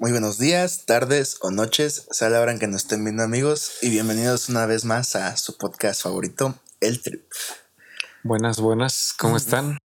[0.00, 3.72] Muy buenos días, tardes o noches, sea la hora en que nos estén viendo amigos
[3.82, 7.30] y bienvenidos una vez más a su podcast favorito, El Trip.
[8.22, 9.76] Buenas, buenas, ¿cómo están?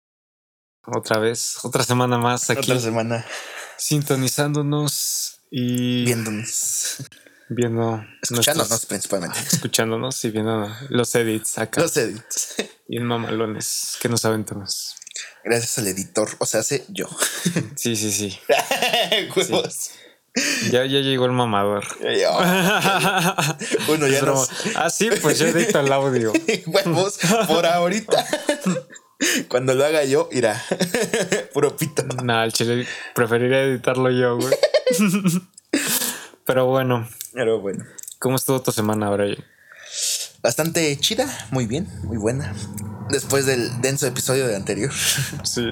[0.87, 2.71] Otra vez, otra semana más aquí.
[2.71, 3.27] Otra semana.
[3.77, 6.99] Sintonizándonos y viéndonos.
[7.49, 8.04] Viendo.
[8.22, 9.40] Escuchándonos principalmente.
[9.53, 11.81] Escuchándonos y viendo los edits acá.
[11.81, 12.54] Los edits.
[12.87, 14.94] Y en mamalones que nos aventamos.
[15.45, 17.06] Gracias al editor, o sea, hace yo.
[17.77, 18.38] Sí, sí, sí.
[19.37, 19.91] Huevos.
[20.70, 21.84] Ya, ya llegó el mamador.
[23.89, 24.45] Uno ya no.
[24.75, 26.33] Ah, sí, pues yo edito el audio.
[26.67, 28.27] Huevos, por ahorita.
[29.48, 30.61] Cuando lo haga yo, irá.
[31.53, 32.03] Puro pito.
[32.25, 34.55] Nah, el chile preferiría editarlo yo, güey.
[36.45, 37.09] Pero bueno.
[37.33, 37.84] Pero bueno.
[38.19, 39.45] ¿Cómo estuvo tu semana, Brian?
[40.42, 42.55] Bastante chida, muy bien, muy buena.
[43.11, 44.93] Después del denso episodio de anterior.
[45.45, 45.65] Sí,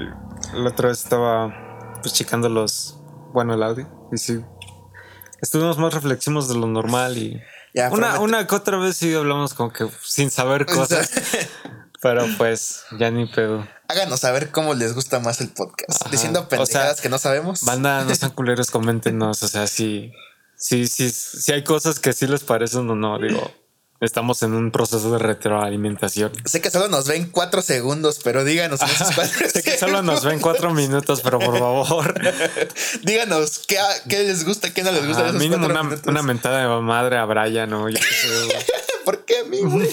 [0.55, 2.99] la otra vez estaba pues checando los.
[3.33, 3.89] Bueno, el audio.
[4.13, 4.41] Y sí.
[5.41, 7.41] Estuvimos más reflexivos de lo normal y.
[7.75, 11.11] Ya, una, una que otra vez sí hablamos como que sin saber cosas.
[12.03, 13.67] pero pues, ya ni pedo.
[13.89, 16.06] Háganos saber cómo les gusta más el podcast.
[16.11, 17.62] Diciendo pendejadas que no sabemos.
[17.62, 19.43] Banda, no sean culeros, coméntenos.
[19.43, 20.12] O sea, si,
[20.55, 23.51] si, si, si hay cosas que sí les parecen o no, digo.
[24.03, 26.33] Estamos en un proceso de retroalimentación.
[26.45, 28.81] Sé que solo nos ven cuatro segundos, pero díganos
[29.53, 32.12] Sé que solo nos ven cuatro minutos, pero por favor.
[33.05, 33.78] díganos qué,
[34.09, 35.31] qué, les gusta, qué no les gusta.
[35.31, 37.86] mínimo una, una, mentada de madre a Brian, ¿no?
[39.05, 39.89] ¿Por qué a mí, güey?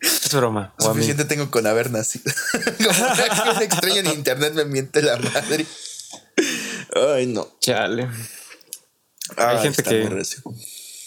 [0.00, 0.76] Es broma.
[0.78, 2.32] Suficiente tengo con haber nacido.
[2.52, 5.66] Como un extraño en internet me miente la madre.
[6.94, 7.48] Ay, no.
[7.58, 8.08] Chale.
[9.36, 10.24] Hay gente que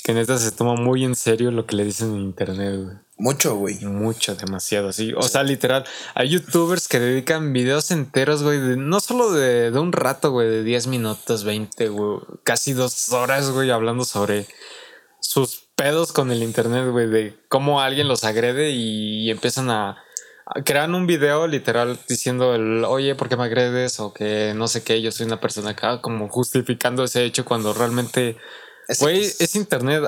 [0.08, 2.96] que neta se toma muy en serio lo que le dicen en internet, güey.
[3.18, 3.76] Mucho, güey.
[3.84, 5.12] Mucho, demasiado, sí.
[5.18, 5.84] O sea, literal,
[6.16, 10.88] hay youtubers que dedican videos enteros, güey, no solo de, un rato, güey, de 10
[10.88, 14.48] minutos, 20, güey, casi dos horas, güey, hablando sobre
[15.20, 20.02] sus pedos con el internet, güey, de cómo alguien los agrede y, empiezan a,
[20.64, 24.00] crear un video literal diciendo el, oye, ¿por qué me agredes?
[24.00, 27.74] O que no sé qué, yo soy una persona acá, como justificando ese hecho cuando
[27.74, 28.38] realmente
[29.00, 30.04] Güey, es internet.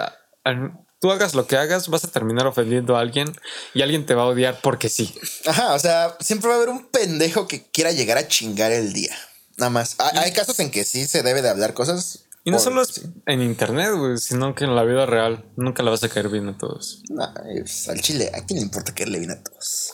[1.00, 3.34] Tú hagas lo que hagas, vas a terminar ofendiendo a alguien
[3.74, 5.14] y alguien te va a odiar porque sí.
[5.46, 8.92] Ajá, o sea, siempre va a haber un pendejo que quiera llegar a chingar el
[8.92, 9.16] día.
[9.58, 9.96] Nada más.
[10.00, 12.26] Hay, casos en que sí se debe de hablar cosas.
[12.44, 12.84] Y no solo
[13.26, 16.50] en internet, güey, sino que en la vida real nunca le vas a caer bien
[16.50, 17.04] a todos.
[17.10, 19.94] No, al chile, ¿a quién le importa caerle bien a todos?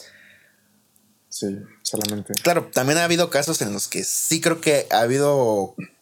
[1.30, 1.48] Sí,
[1.84, 2.34] solamente.
[2.42, 5.95] Claro, también ha habido casos en los que sí creo que ha habido Ah,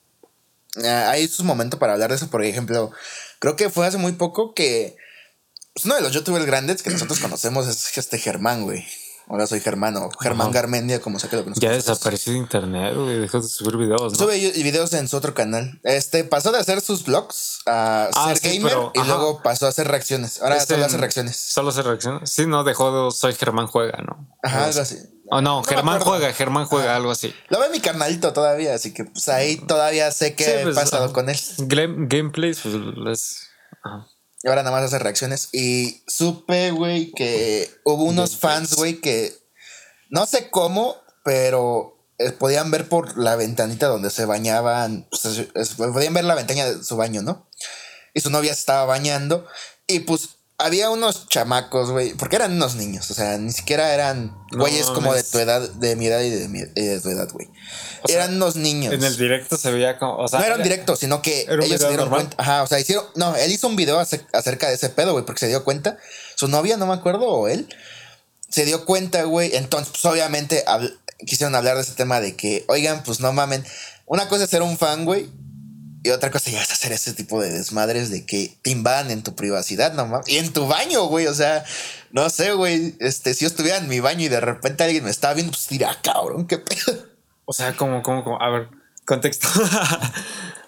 [0.84, 2.30] hay sus momentos para hablar de eso.
[2.30, 2.92] Por ejemplo,
[3.40, 4.96] creo que fue hace muy poco que
[5.74, 8.86] pues, uno de los youtubers grandes que nosotros conocemos es este Germán, güey.
[9.28, 13.20] Ahora soy Germán o Germán Garmendia, como sea que lo Ya desapareció de internet, güey.
[13.20, 14.20] Dejó de subir videos, ¿no?
[14.20, 15.80] Sube videos en su otro canal.
[15.84, 19.88] Este pasó de hacer sus vlogs a ah, ser gamer y luego pasó a hacer
[19.88, 20.42] reacciones.
[20.42, 21.38] Ahora solo hace reacciones.
[21.38, 22.30] Solo hace reacciones.
[22.30, 24.28] Sí, no, dejó de Soy Germán Juega, ¿no?
[24.44, 24.98] Ajá, algo así.
[25.30, 27.34] Oh, no, Germán juega, Germán juega, algo así.
[27.50, 31.12] Lo ve mi canalito todavía, así que pues ahí todavía sé qué ha pues, pasado
[31.14, 31.40] con él.
[32.08, 32.76] gameplays, pues
[34.46, 35.50] Ahora nada más hace reacciones.
[35.54, 39.34] Y supe, güey, que hubo unos fans, güey, que
[40.10, 45.08] no sé cómo, pero eh, podían ver por la ventanita donde se bañaban.
[45.10, 47.50] Pues, podían ver la ventana de su baño, ¿no?
[48.14, 49.48] Y su novia se estaba bañando.
[49.88, 54.38] Y pues había unos chamacos, güey, porque eran unos niños, o sea, ni siquiera eran
[54.52, 57.50] güeyes como de tu edad, de mi edad y de, mi, de tu edad, güey.
[58.08, 58.94] Eran unos niños.
[58.94, 61.88] En el directo se veía como, o sea, no eran directos, sino que ellos se
[61.88, 62.36] dieron cuenta.
[62.40, 65.40] Ajá, o sea, hicieron, no, él hizo un video acerca de ese pedo, güey, porque
[65.40, 65.98] se dio cuenta.
[66.36, 67.68] Su novia, no me acuerdo, o él,
[68.50, 69.56] se dio cuenta, güey.
[69.56, 70.64] Entonces, pues obviamente
[71.26, 73.66] quisieron hablar de ese tema de que, oigan, pues no mamen.
[74.06, 75.30] Una cosa es ser un fan, güey,
[76.04, 79.24] y otra cosa ya es hacer ese tipo de desmadres de que te invadan en
[79.24, 80.28] tu privacidad, no mames.
[80.28, 81.28] Y en tu baño, güey.
[81.28, 81.64] O sea,
[82.12, 82.96] no sé, güey.
[83.00, 85.70] Este, si yo estuviera en mi baño y de repente alguien me estaba viendo, pues
[85.70, 87.06] dirá, cabrón, qué pedo.
[87.46, 88.68] O sea, como, como, como, a ver,
[89.06, 89.48] contexto.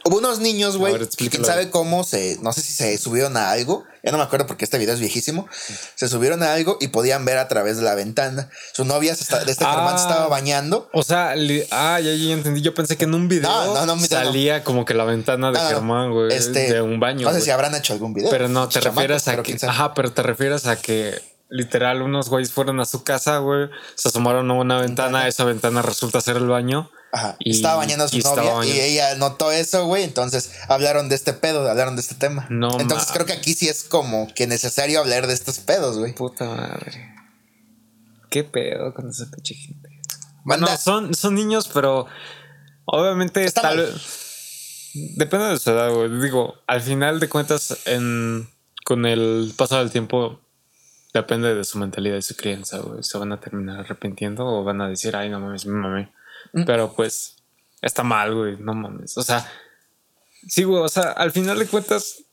[0.08, 3.86] Hubo unos niños, güey, quién sabe cómo se, no sé si se subieron a algo,
[4.04, 5.48] ya no me acuerdo porque este video es viejísimo,
[5.96, 8.52] se subieron a algo y podían ver a través de la ventana.
[8.72, 10.92] Su novia de este Germán se estaba ah, bañando.
[10.94, 13.50] O sea, ah, ya, ya, entendí, yo pensé que en un video
[14.08, 17.28] salía como que la ventana de Germán, güey, este, de un baño.
[17.28, 18.30] No sé si habrán hecho algún video.
[18.30, 21.20] Pero no, te refieres a que, ajá, pero te refieres a que
[21.50, 25.82] literal unos güeyes fueron a su casa, güey, se asomaron a una ventana, esa ventana
[25.82, 27.38] resulta ser el baño Ajá.
[27.40, 30.04] Y, estaba bañando a su novia y ella notó eso, güey.
[30.04, 32.46] Entonces hablaron de este pedo, hablaron de este tema.
[32.50, 32.78] No.
[32.78, 36.14] Entonces creo que aquí sí es como que necesario hablar de estos pedos, güey.
[36.14, 37.16] Puta madre.
[38.30, 39.88] ¿Qué pedo con esa pinche gente?
[40.44, 42.06] Bueno, son, son niños, pero
[42.84, 44.92] obviamente tal vez.
[45.16, 46.10] Depende de su edad, güey.
[46.20, 48.50] Digo, al final de cuentas, en,
[48.84, 50.42] con el paso del tiempo,
[51.14, 53.04] depende de su mentalidad y su crianza, güey.
[53.04, 56.10] Se van a terminar arrepintiendo o van a decir, ay, no mames, mi mami.
[56.56, 56.64] Mm.
[56.66, 57.36] Pero pues,
[57.82, 59.18] está mal, güey, no mames.
[59.18, 59.48] O sea,
[60.48, 62.24] sí, güey, o sea, al final de cuentas,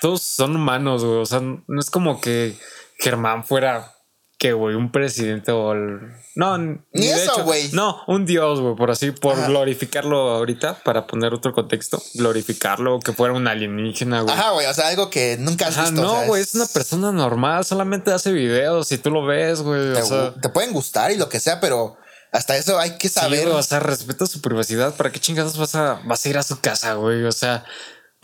[0.00, 1.18] todos son humanos, güey.
[1.18, 2.58] O sea, no es como que
[2.98, 3.92] Germán fuera
[4.36, 6.12] que, güey, un presidente o el...
[6.34, 7.70] No, ni, eso, güey.
[7.72, 13.12] No, un dios, güey, por así, por glorificarlo ahorita, para poner otro contexto, glorificarlo, que
[13.12, 14.34] fuera un alienígena, güey.
[14.34, 16.02] Ajá, güey, o sea, algo que nunca has visto.
[16.02, 16.54] No, güey, es...
[16.54, 19.94] una persona normal, solamente hace videos y tú lo ves, güey.
[19.94, 20.34] Te, o sea...
[20.34, 21.96] te pueden gustar y lo que sea, pero
[22.32, 23.48] hasta eso hay que saber.
[23.48, 24.94] o sea, respeta su privacidad.
[24.94, 27.24] ¿Para qué chingados vas a, vas a ir a su casa, güey?
[27.24, 27.64] O sea,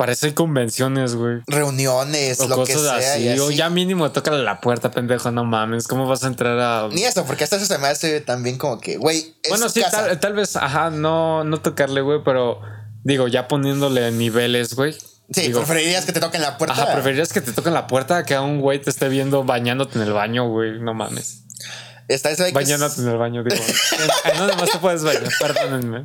[0.03, 1.43] Parece convenciones, güey.
[1.47, 2.97] Reuniones, lo que sea.
[2.97, 3.39] Así.
[3.39, 5.87] O ya mínimo toca la puerta, pendejo, no mames.
[5.87, 6.89] ¿Cómo vas a entrar a.?
[6.91, 9.37] Ni eso, porque hasta eso se me hace también como que, güey.
[9.51, 9.83] Bueno, sí,
[10.21, 12.61] tal, vez, ajá, no, no tocarle, güey, pero
[13.05, 14.93] digo, ya poniéndole niveles, güey.
[15.31, 16.75] Sí, preferirías que te toquen la puerta.
[16.75, 19.99] Ajá, preferirías que te toquen la puerta que a un güey te esté viendo bañándote
[19.99, 20.81] en el baño, güey.
[20.81, 21.45] No mames.
[22.09, 23.63] Está eso Bañándote en el baño, digo.
[24.25, 25.29] ¿En dónde más te puedes bañar?
[25.39, 26.05] Perdónenme.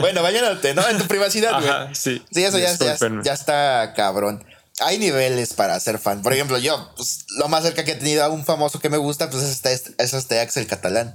[0.00, 0.86] Bueno, bañándote, ¿no?
[0.88, 1.94] En tu privacidad, güey.
[1.94, 2.22] sí.
[2.30, 2.76] Sí, eso ya,
[3.22, 4.44] ya, está cabrón.
[4.80, 6.22] Hay niveles para ser fan.
[6.22, 8.98] Por ejemplo, yo, pues, lo más cerca que he tenido a un famoso que me
[8.98, 11.14] gusta, pues es este, es este Axel Catalán.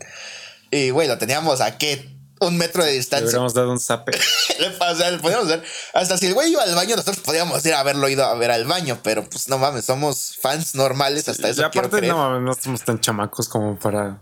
[0.72, 2.10] Y, güey, lo teníamos a qué?
[2.42, 3.20] Un metro de distancia.
[3.20, 4.12] Le hubiéramos dado un zape.
[4.80, 5.64] o sea, le podíamos ver.
[5.94, 8.50] Hasta si el güey iba al baño, nosotros podíamos ir a haberlo ido a ver
[8.50, 11.62] al baño, pero pues no mames, somos fans normales hasta eso.
[11.62, 14.20] Y aparte, no mames, no somos tan chamacos como para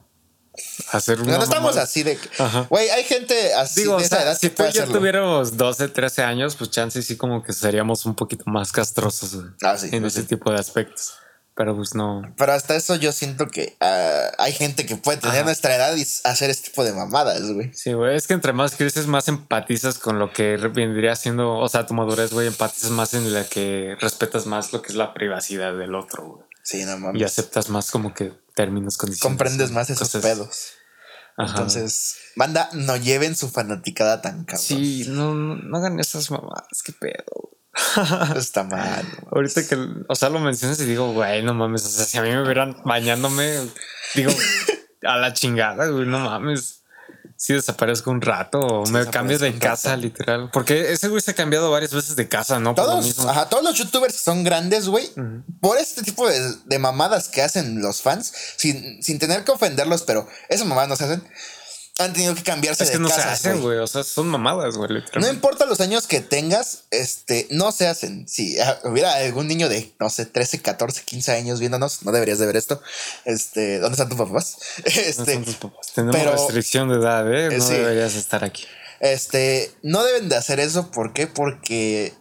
[0.92, 1.38] hacer una.
[1.38, 2.20] No, estamos así de.
[2.70, 6.72] Güey, hay gente así de esa edad si tú ya tuviéramos 12, 13 años, pues
[6.72, 11.14] chance sí como que seríamos un poquito más castrosos ah, en ese tipo de aspectos.
[11.60, 12.22] Pero pues no.
[12.38, 16.08] Pero hasta eso yo siento que ah, hay gente que puede tener nuestra edad y
[16.24, 17.74] hacer este tipo de mamadas, güey.
[17.74, 18.16] Sí, güey.
[18.16, 21.58] Es que entre más creces, más empatizas con lo que vendría siendo.
[21.58, 24.96] O sea, tu madurez, güey, empatizas más en la que respetas más lo que es
[24.96, 26.46] la privacidad del otro, güey.
[26.64, 27.22] Sí, no mames.
[27.22, 29.22] Y aceptas más como que términos, condiciones.
[29.22, 30.76] Comprendes más esos pedos.
[31.38, 34.66] Entonces, manda, no lleven su fanaticada tan cabrón.
[34.66, 37.50] Sí, no, no, hagan esas mamadas, qué pedo.
[38.36, 39.06] Está mal.
[39.32, 39.78] Ahorita que,
[40.08, 41.86] o sea, lo mencionas y digo, güey, no mames.
[41.86, 43.60] O sea, si a mí me vieran bañándome,
[44.16, 44.32] digo,
[45.04, 46.80] a la chingada, güey, no mames
[47.40, 50.50] si desaparezco un rato o me cambio de casa, literal.
[50.52, 52.76] Porque ese güey se ha cambiado varias veces de casa, ¿no?
[52.76, 55.10] Todos, ajá, todos los youtubers son grandes, güey.
[55.62, 60.28] Por este tipo de, mamadas que hacen los fans, sin, sin tener que ofenderlos, pero
[60.50, 61.24] esas mamadas no se hacen
[62.00, 63.78] han tenido que cambiarse es que no se hacen, güey.
[63.78, 65.04] O sea, son mamadas, güey.
[65.20, 68.28] No importa los años que tengas, este, no se hacen.
[68.28, 72.46] Si hubiera algún niño de, no sé, 13, 14, 15 años viéndonos, no deberías de
[72.46, 72.82] ver esto.
[73.26, 74.58] Este, ¿dónde están tus papás?
[74.86, 75.92] Este, tus papás?
[75.94, 77.58] Tenemos restricción de edad, ¿eh?
[77.58, 78.66] No deberías estar aquí.
[79.00, 80.92] Este, no deben de hacer eso.
[80.92, 81.28] ¿Por qué?
[81.28, 82.14] Porque,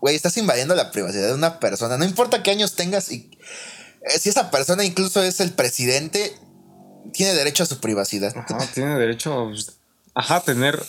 [0.00, 1.96] güey, estás invadiendo la privacidad de una persona.
[1.96, 3.30] No importa qué años tengas y
[4.04, 6.34] eh, si esa persona incluso es el presidente,
[7.12, 8.34] tiene derecho a su privacidad.
[8.74, 9.50] tiene derecho
[10.14, 10.82] a tener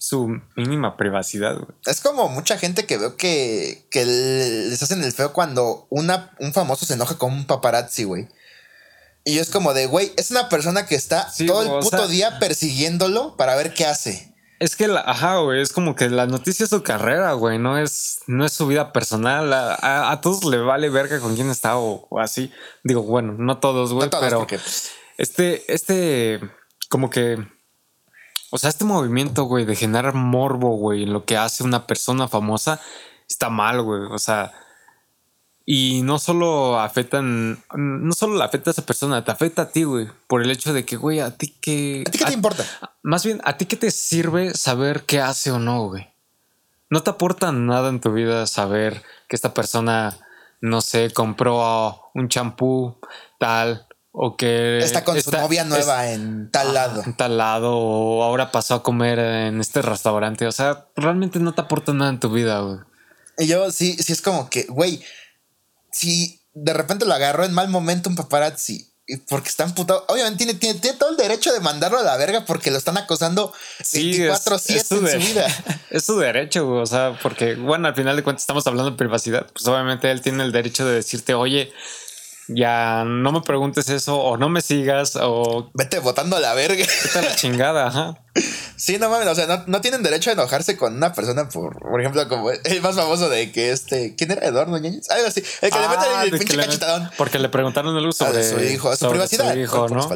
[0.00, 1.58] su mínima privacidad.
[1.84, 6.52] Es como mucha gente que veo que, que les hacen el feo cuando una, un
[6.52, 8.28] famoso se enoja con un paparazzi, güey.
[9.24, 13.36] Y es como de, güey, es una persona que está todo el puto día persiguiéndolo
[13.36, 14.34] para ver qué hace.
[14.58, 17.78] Es que, la, ajá, güey, es como que la noticia es su carrera, güey, no
[17.78, 19.52] es, no es su vida personal.
[19.52, 22.50] A, todos le vale verga con quién está o, así.
[22.84, 24.46] Digo, bueno, no todos, güey, pero...
[24.46, 26.40] Pues, este, este,
[26.88, 27.36] como que,
[28.50, 32.26] o sea, este movimiento, güey, de generar morbo, güey, en lo que hace una persona
[32.26, 32.80] famosa,
[33.28, 34.00] está mal, güey.
[34.10, 34.50] O sea,
[35.66, 39.82] y no solo afectan, no solo le afecta a esa persona, te afecta a ti,
[39.82, 42.02] güey, por el hecho de que, güey, a ti que...
[42.06, 42.64] ¿A ti qué te importa?
[43.02, 46.08] Más bien, ¿a ti qué te sirve saber qué hace o no, güey?
[46.88, 50.16] No te aporta nada en tu vida saber que esta persona,
[50.62, 52.96] no sé, compró un champú
[53.38, 53.86] tal
[54.22, 57.02] o que está con su novia nueva en tal lado.
[57.06, 60.46] En tal lado, o ahora pasó a comer en este restaurante.
[60.46, 62.80] O sea, realmente no te aporta nada en tu vida, güey.
[63.38, 65.02] Y yo sí, sí es como que, güey,
[65.90, 68.88] si de repente lo agarró en mal momento un paparazzi.
[69.28, 70.04] Porque está amputado.
[70.08, 73.54] Obviamente tiene, tiene, todo el derecho de mandarlo a la verga porque lo están acosando
[73.80, 75.46] 24-7 en su vida.
[75.90, 76.82] Es su derecho, güey.
[76.82, 79.46] O sea, porque, bueno, al final de cuentas estamos hablando de privacidad.
[79.50, 81.72] Pues obviamente él tiene el derecho de decirte, oye,
[82.54, 85.70] ya no me preguntes eso o no me sigas o...
[85.74, 86.84] Vete votando a la verga.
[87.04, 88.18] Vete a la chingada, ajá.
[88.80, 92.00] Sí, no mames, o sea, no, tienen derecho a enojarse con una persona por, por
[92.00, 95.10] ejemplo, como el más famoso de que este, ¿quién era Eduardo Ñañez?
[95.10, 97.10] Algo así, el que le mete el, ah, pinche cachetadón.
[97.18, 99.52] Porque le preguntaron algo sobre su hijo, su privacidad.
[99.52, 100.08] Su hijo, ¿no?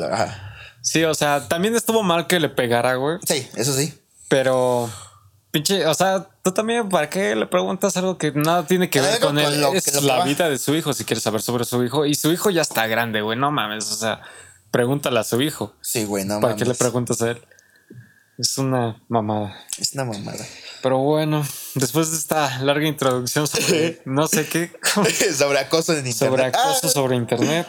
[0.81, 3.19] Sí, o sea, también estuvo mal que le pegara, güey.
[3.27, 3.93] Sí, eso sí.
[4.29, 4.91] Pero
[5.55, 9.21] Pinche, o sea, tú también, ¿para qué le preguntas algo que nada tiene que ver
[9.21, 9.65] con, él?
[9.73, 12.07] es la vida de su hijo, si quieres saber sobre su hijo.
[12.07, 14.21] Y su hijo ya está grande, güey, no mames, o sea,
[14.73, 15.73] pregúntale a su hijo.
[15.81, 17.41] Sí, güey, no ¿Para qué le preguntas a él?
[18.37, 19.57] Es una mamada.
[19.79, 20.45] Es una mamada.
[20.83, 21.47] Pero bueno,
[21.77, 24.73] después de esta larga introducción sobre no sé qué.
[25.37, 26.19] sobre acoso en internet.
[26.19, 26.89] Sobre acoso ah.
[26.89, 27.69] sobre internet.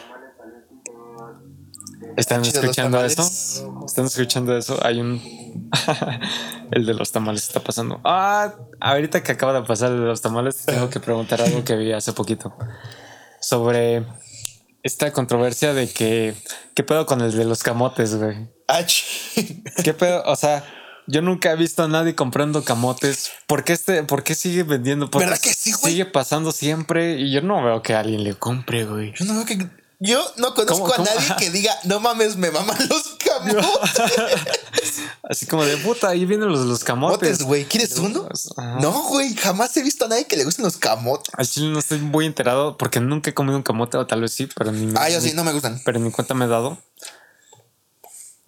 [2.16, 3.84] ¿Están escuchando eso?
[3.84, 4.78] ¿Están escuchando eso?
[4.82, 5.20] Hay un.
[6.70, 8.00] el de los tamales está pasando.
[8.04, 11.76] Ah, ahorita que acaba de pasar el de los tamales, tengo que preguntar algo que
[11.76, 12.56] vi hace poquito.
[13.40, 14.04] Sobre
[14.82, 16.34] esta controversia de que.
[16.74, 18.48] ¿Qué pedo con el de los camotes, güey?
[18.68, 18.80] Ah,
[19.84, 20.22] ¿Qué pedo?
[20.26, 20.64] O sea.
[21.08, 23.30] Yo nunca he visto a nadie comprando camotes.
[23.46, 25.08] ¿Por qué, este, por qué sigue vendiendo?
[25.08, 25.92] ¿Verdad que sí, güey?
[25.92, 29.14] Sigue pasando siempre y yo no veo que alguien le compre, güey.
[29.16, 32.76] Yo no veo que yo no conozco a nadie que diga, no mames, me maman
[32.88, 34.02] los camotes.
[35.22, 37.42] Así como de puta, ahí vienen los, los camotes.
[37.42, 37.64] güey.
[37.64, 38.28] ¿Quieres uno?
[38.80, 41.32] No, güey, jamás he visto a nadie que le gusten los camotes.
[41.36, 44.32] Al chile no estoy muy enterado porque nunca he comido un camote, o tal vez
[44.32, 44.92] sí, pero ni.
[44.96, 45.80] Ah, yo sí, no me gustan.
[45.84, 46.78] Pero ni cuenta me he dado.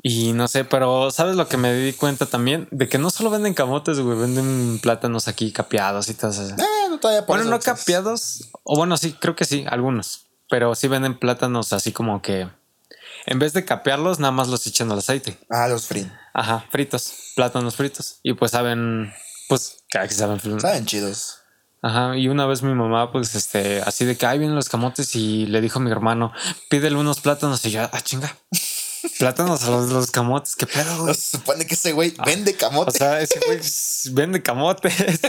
[0.02, 2.69] Y no sé, pero ¿sabes lo que me di cuenta también?
[2.71, 6.43] De que no solo venden camotes, güey, venden plátanos aquí capeados y todo eso.
[6.43, 10.88] Eh, no todavía Bueno, no capeados, o bueno, sí, creo que sí, algunos pero sí
[10.88, 12.49] venden plátanos así como que
[13.26, 15.38] en vez de capearlos, nada más los echan al aceite.
[15.50, 16.12] Ah, los fritos.
[16.33, 18.21] Ajá, fritos, plátanos fritos.
[18.23, 19.12] Y pues saben,
[19.49, 20.40] pues, que saben.
[20.61, 21.40] Saben chidos.
[21.83, 25.14] Ajá, y una vez mi mamá, pues, este, así de que ahí vienen los camotes
[25.14, 26.33] y le dijo a mi hermano,
[26.71, 28.35] pídele unos plátanos y yo, ah, chinga.
[29.19, 31.14] Plátanos a los, los camotes, qué pedo, güey.
[31.14, 32.95] se supone que ese güey vende camotes.
[32.95, 33.61] O sea, ese güey
[34.12, 35.21] vende camotes.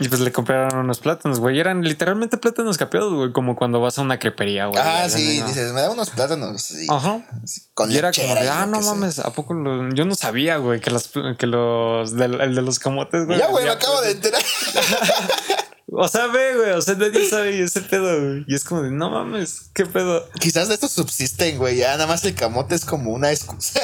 [0.00, 1.58] Y pues le compraron unos plátanos, güey.
[1.60, 3.32] Eran literalmente plátanos capeados, güey.
[3.32, 4.82] Como cuando vas a una crepería, güey.
[4.82, 6.74] Ah, sí, dices, me da unos plátanos.
[6.88, 7.20] Ajá.
[7.74, 9.54] Con y era como de, ah, no mames, ¿a poco
[9.94, 13.38] yo no sabía, güey, que los, que los, el de los camotes, güey.
[13.38, 14.42] Ya, güey, me acabo de enterar.
[15.96, 18.44] O sea, ve, güey, o sea, nadie sabe ese pedo, güey.
[18.48, 20.28] Y es como de, no mames, qué pedo.
[20.40, 21.76] Quizás de estos subsisten, güey.
[21.76, 23.80] Ya nada más el camote es como una excusa.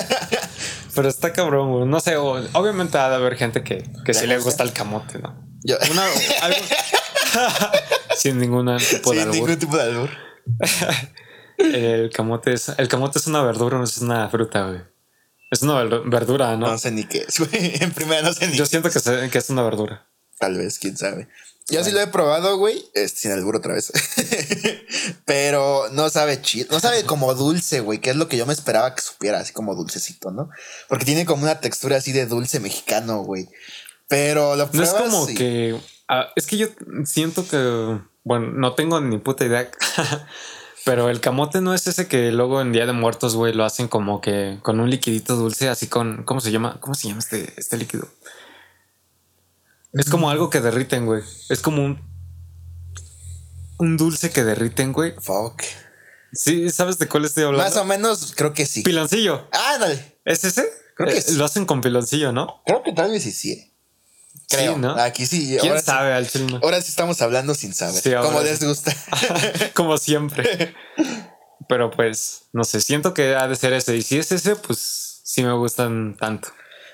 [0.94, 1.86] Pero está cabrón, güey.
[1.86, 5.49] No sé, obviamente ha de haber gente que, que sí le gusta el camote, ¿no?
[8.16, 9.34] sin ningún tipo de albur.
[9.34, 10.10] ningún tipo de albur.
[11.58, 14.80] el camote es el camote es una verdura, no es una fruta, güey.
[15.50, 16.68] Es una verdura, ¿no?
[16.68, 17.50] No sé ni qué es, güey.
[17.80, 20.06] En primera no sé ni Yo siento que, que, es una verdura.
[20.38, 21.28] Tal vez, quién sabe.
[21.68, 22.84] Yo sí lo he probado, güey.
[23.14, 23.92] sin albur otra vez.
[25.24, 26.68] Pero no sabe chido.
[26.70, 28.00] No sabe como dulce, güey.
[28.00, 30.48] Que es lo que yo me esperaba que supiera, así como dulcecito, ¿no?
[30.88, 33.48] Porque tiene como una textura así de dulce mexicano, güey.
[34.10, 35.80] Pero lo No es como que.
[36.08, 36.66] Ah, es que yo
[37.04, 38.00] siento que.
[38.24, 39.70] Bueno, no tengo ni puta idea.
[40.84, 43.86] pero el camote no es ese que luego en Día de Muertos, güey, lo hacen
[43.86, 46.24] como que con un liquidito dulce, así con.
[46.24, 46.78] ¿Cómo se llama?
[46.80, 48.08] ¿Cómo se llama este, este líquido?
[49.92, 51.22] Es como algo que derriten, güey.
[51.48, 52.00] Es como un.
[53.78, 55.14] Un dulce que derriten, güey.
[55.20, 55.62] Fuck.
[56.32, 57.64] Sí, ¿sabes de cuál estoy hablando?
[57.64, 58.82] Más o menos, creo que sí.
[58.82, 59.46] Piloncillo.
[59.52, 60.18] Ah, dale.
[60.24, 60.68] ¿Es ese?
[60.96, 61.36] Creo que eh, sí.
[61.36, 62.60] Lo hacen con piloncillo, ¿no?
[62.66, 63.69] Creo que tal vez sí, sí.
[64.48, 64.78] Creo.
[64.78, 64.92] ¿no?
[65.00, 65.56] Aquí sí.
[65.60, 68.02] ¿Quién ahora sabe sí, Ahora sí estamos hablando sin saber.
[68.20, 68.92] como les gusta.
[69.74, 70.74] como siempre.
[71.68, 73.96] Pero pues, no sé, siento que ha de ser ese.
[73.96, 76.48] Y si es ese, pues sí me gustan tanto.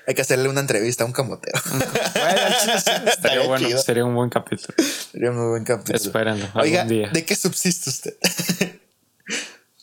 [0.07, 1.59] Hay que hacerle una entrevista a un camotero.
[3.07, 4.73] Estaría bueno, sería un buen capítulo.
[5.11, 5.97] Sería un muy buen capítulo.
[5.97, 6.45] Espéralo.
[6.55, 8.15] Oiga, ¿de qué subsiste usted?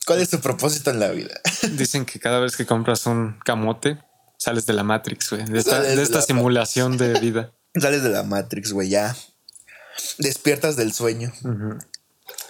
[0.07, 1.35] ¿Cuál es su propósito en la vida?
[1.73, 3.99] Dicen que cada vez que compras un camote,
[4.39, 5.45] sales de la Matrix, güey.
[5.45, 7.53] De esta, simulación de vida.
[7.75, 9.17] Sales de la Matrix, güey, ya.
[10.19, 11.33] Despiertas del sueño.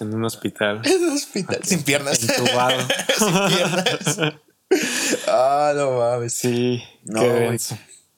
[0.01, 0.83] En un hospital.
[0.85, 1.61] En un hospital.
[1.63, 2.23] Sin piernas.
[2.23, 2.81] Entubado.
[3.19, 4.19] Sin piernas.
[5.29, 6.35] ah, no mames.
[6.35, 6.83] Sí.
[7.05, 7.59] No, qué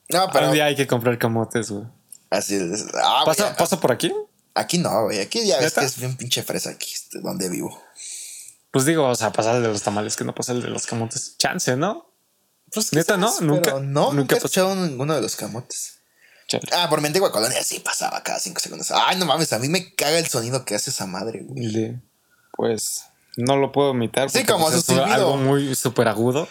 [0.08, 0.46] No, pero.
[0.48, 1.84] Un día hay que comprar camotes, güey.
[2.30, 2.86] Así es.
[2.94, 4.12] Ah, ¿Pasa, por aquí?
[4.54, 5.20] Aquí no, güey.
[5.20, 7.82] Aquí ya ves que es bien pinche fresa aquí, este, donde vivo.
[8.70, 10.86] Pues digo, o sea, pasa el de los tamales que no pasa el de los
[10.86, 11.36] camotes.
[11.38, 12.10] Chance, ¿no?
[12.72, 13.40] Pues neta, ¿no?
[13.40, 13.80] Nunca.
[13.80, 15.96] No, nunca he escuchado ninguno de los camotes.
[16.72, 18.90] Ah, por mi antigua colonia sí pasaba cada cinco segundos.
[18.92, 21.96] Ay, no mames, a mí me caga el sonido que hace esa madre, güey.
[22.52, 23.04] Pues
[23.36, 24.30] no lo puedo imitar.
[24.30, 26.48] Sí, como pues, es algo muy súper agudo.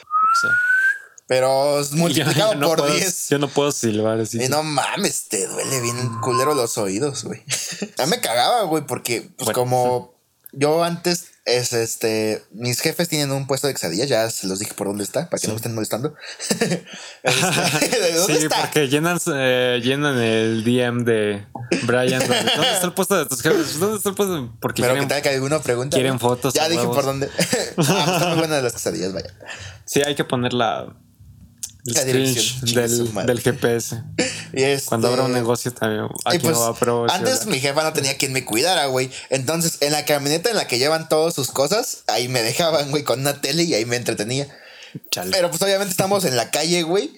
[1.27, 3.29] Pero multiplicado por 10.
[3.29, 4.43] Yo no puedo silbar así.
[4.43, 7.41] Y no mames, te duele bien culero los oídos, güey.
[7.97, 10.14] a mí me cagaba, güey, porque pues como
[10.55, 12.43] yo antes es este.
[12.51, 15.39] Mis jefes tienen un puesto de quesadillas, ya se los dije por dónde está, para
[15.39, 16.15] que no me estén molestando.
[17.23, 21.45] Este, ¿De dónde sí, porque llenan, eh, llenan el DM de
[21.83, 22.19] Brian.
[22.19, 23.79] ¿Dónde, está el puesto de tus jefes?
[23.79, 24.53] ¿Dónde está el puesto?
[24.59, 25.95] Porque Pero quieren, que tal que alguno pregunta.
[25.95, 26.53] Quieren fotos.
[26.53, 27.29] Ya dije por dónde.
[27.39, 29.33] ah, pues está muy buena de las quesadillas, vaya.
[29.85, 30.53] Sí, hay que poner
[31.85, 32.01] la.
[32.01, 34.03] La del, del, GPS.
[34.53, 36.07] este, Cuando abra un negocio también.
[36.25, 39.11] Aquí pues, no va, pero antes mi jefa no tenía quien me cuidara, güey.
[39.29, 43.03] Entonces, en la camioneta en la que llevan todas sus cosas, ahí me dejaban, güey,
[43.03, 44.47] con una tele y ahí me entretenía.
[45.31, 47.11] Pero pues obviamente estamos en la calle, güey.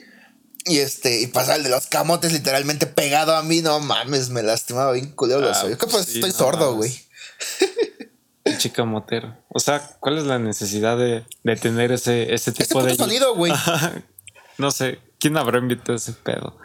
[0.65, 4.43] Y este, y pasaba el de los camotes literalmente pegado a mí, no mames, me
[4.43, 5.79] lastimaba bien culero los Ah, oídos.
[5.79, 6.93] ¿Qué pues sí, estoy no sordo, güey.
[8.57, 9.38] Chica motero.
[9.50, 12.95] O sea, ¿cuál es la necesidad de, de tener ese, ese Este tipo puto de.
[12.95, 13.53] sonido, güey.
[14.58, 16.58] no sé, ¿quién habrá invitado ese pedo?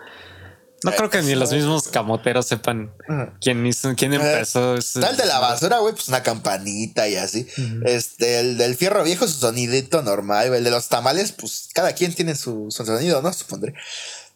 [0.84, 2.92] No Eh, creo que ni los mismos camoteros sepan
[3.40, 4.98] quién hizo, quién empezó ese.
[4.98, 7.46] Está el de la basura, güey, pues una campanita y así.
[7.84, 10.52] Este, el del fierro viejo, su sonidito normal.
[10.52, 13.32] El de los tamales, pues cada quien tiene su, su sonido, ¿no?
[13.32, 13.74] Supondré.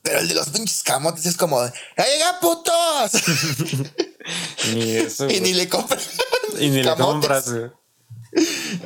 [0.03, 3.11] Pero el de los pinches camotes es como, ¡Ya llega putos!
[4.73, 5.29] Ni eso.
[5.29, 5.99] y ni le compran.
[6.61, 7.53] Y ni le compras.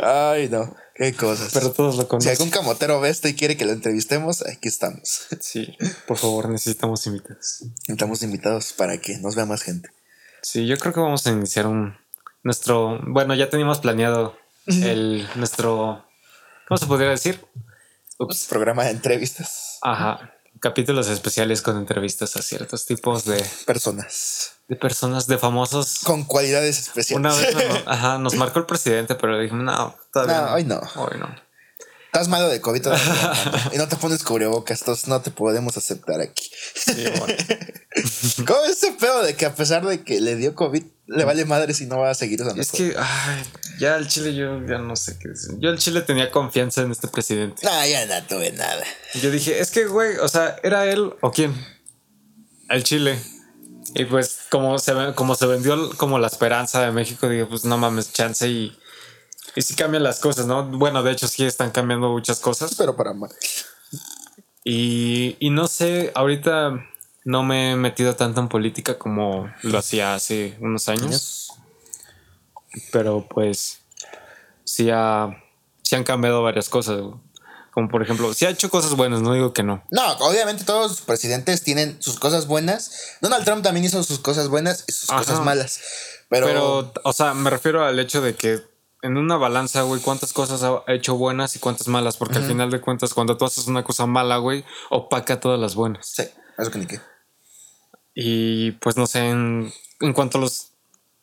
[0.02, 0.74] Ay, no.
[1.00, 1.50] Qué cosas.
[1.54, 2.32] Pero todos lo si conocen.
[2.32, 5.28] algún camotero ve esto y quiere que lo entrevistemos, aquí estamos.
[5.40, 5.74] Sí,
[6.06, 7.64] por favor, necesitamos invitados.
[7.86, 9.88] Estamos invitados para que nos vea más gente.
[10.42, 11.96] Sí, yo creo que vamos a iniciar un
[12.42, 16.04] nuestro, bueno, ya teníamos planeado el nuestro
[16.68, 17.40] ¿cómo se podría decir?
[18.18, 18.48] Ups.
[18.50, 19.78] Programa de entrevistas.
[19.80, 25.98] Ajá, capítulos especiales con entrevistas a ciertos tipos de, Personas de personas, de famosos.
[26.04, 27.18] con cualidades especiales.
[27.18, 30.80] Una vez nos, ajá, nos marcó el presidente, pero dijimos, no, todavía No, hoy no.
[30.94, 31.28] Hoy no.
[32.06, 32.86] Estás malo de COVID
[33.72, 36.50] y no te pones cubrebocas, entonces no te podemos aceptar aquí.
[36.74, 37.34] Sí, bueno.
[38.46, 41.44] ¿Cómo es ese pedo de que a pesar de que le dio COVID, le vale
[41.44, 43.42] madre si no va a seguir usando Es que, ay,
[43.80, 45.56] ya el Chile yo ya no sé qué decir.
[45.58, 47.64] Yo el Chile tenía confianza en este presidente.
[47.64, 48.84] No, ya no tuve nada.
[49.20, 51.54] Yo dije, es que, güey, o sea, ¿era él o quién?
[52.68, 53.20] El Chile.
[53.94, 57.78] Y pues, como se, como se vendió como la esperanza de México, dije, pues no
[57.78, 58.76] mames, chance y.
[59.56, 60.64] Y sí cambian las cosas, ¿no?
[60.64, 62.74] Bueno, de hecho, sí están cambiando muchas cosas.
[62.76, 63.30] Pero para mal.
[64.64, 66.86] Y, y no sé, ahorita
[67.24, 71.52] no me he metido tanto en política como lo hacía hace unos años.
[72.92, 73.80] Pero pues,
[74.62, 75.42] sí, ha,
[75.82, 77.00] sí han cambiado varias cosas.
[77.00, 77.29] güey.
[77.80, 79.82] Como por ejemplo, sí ha hecho cosas buenas, no digo que no.
[79.90, 83.16] No, obviamente todos los presidentes tienen sus cosas buenas.
[83.22, 85.20] Donald Trump también hizo sus cosas buenas y sus Ajá.
[85.20, 85.80] cosas malas.
[86.28, 88.60] Pero, Pero, o sea, me refiero al hecho de que
[89.00, 92.70] en una balanza, güey, cuántas cosas ha hecho buenas y cuántas malas, porque al final
[92.70, 96.06] de cuentas, cuando tú haces una cosa mala, güey, opaca todas las buenas.
[96.06, 96.24] sí,
[96.58, 97.00] eso que ni qué.
[98.14, 100.72] Y pues no sé, en, en cuanto a los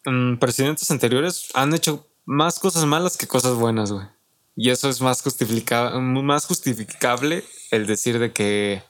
[0.05, 4.07] mm, presidentes anteriores, han hecho más cosas malas que cosas buenas, güey.
[4.57, 8.81] Y eso es más, justifica más justificable el decir de que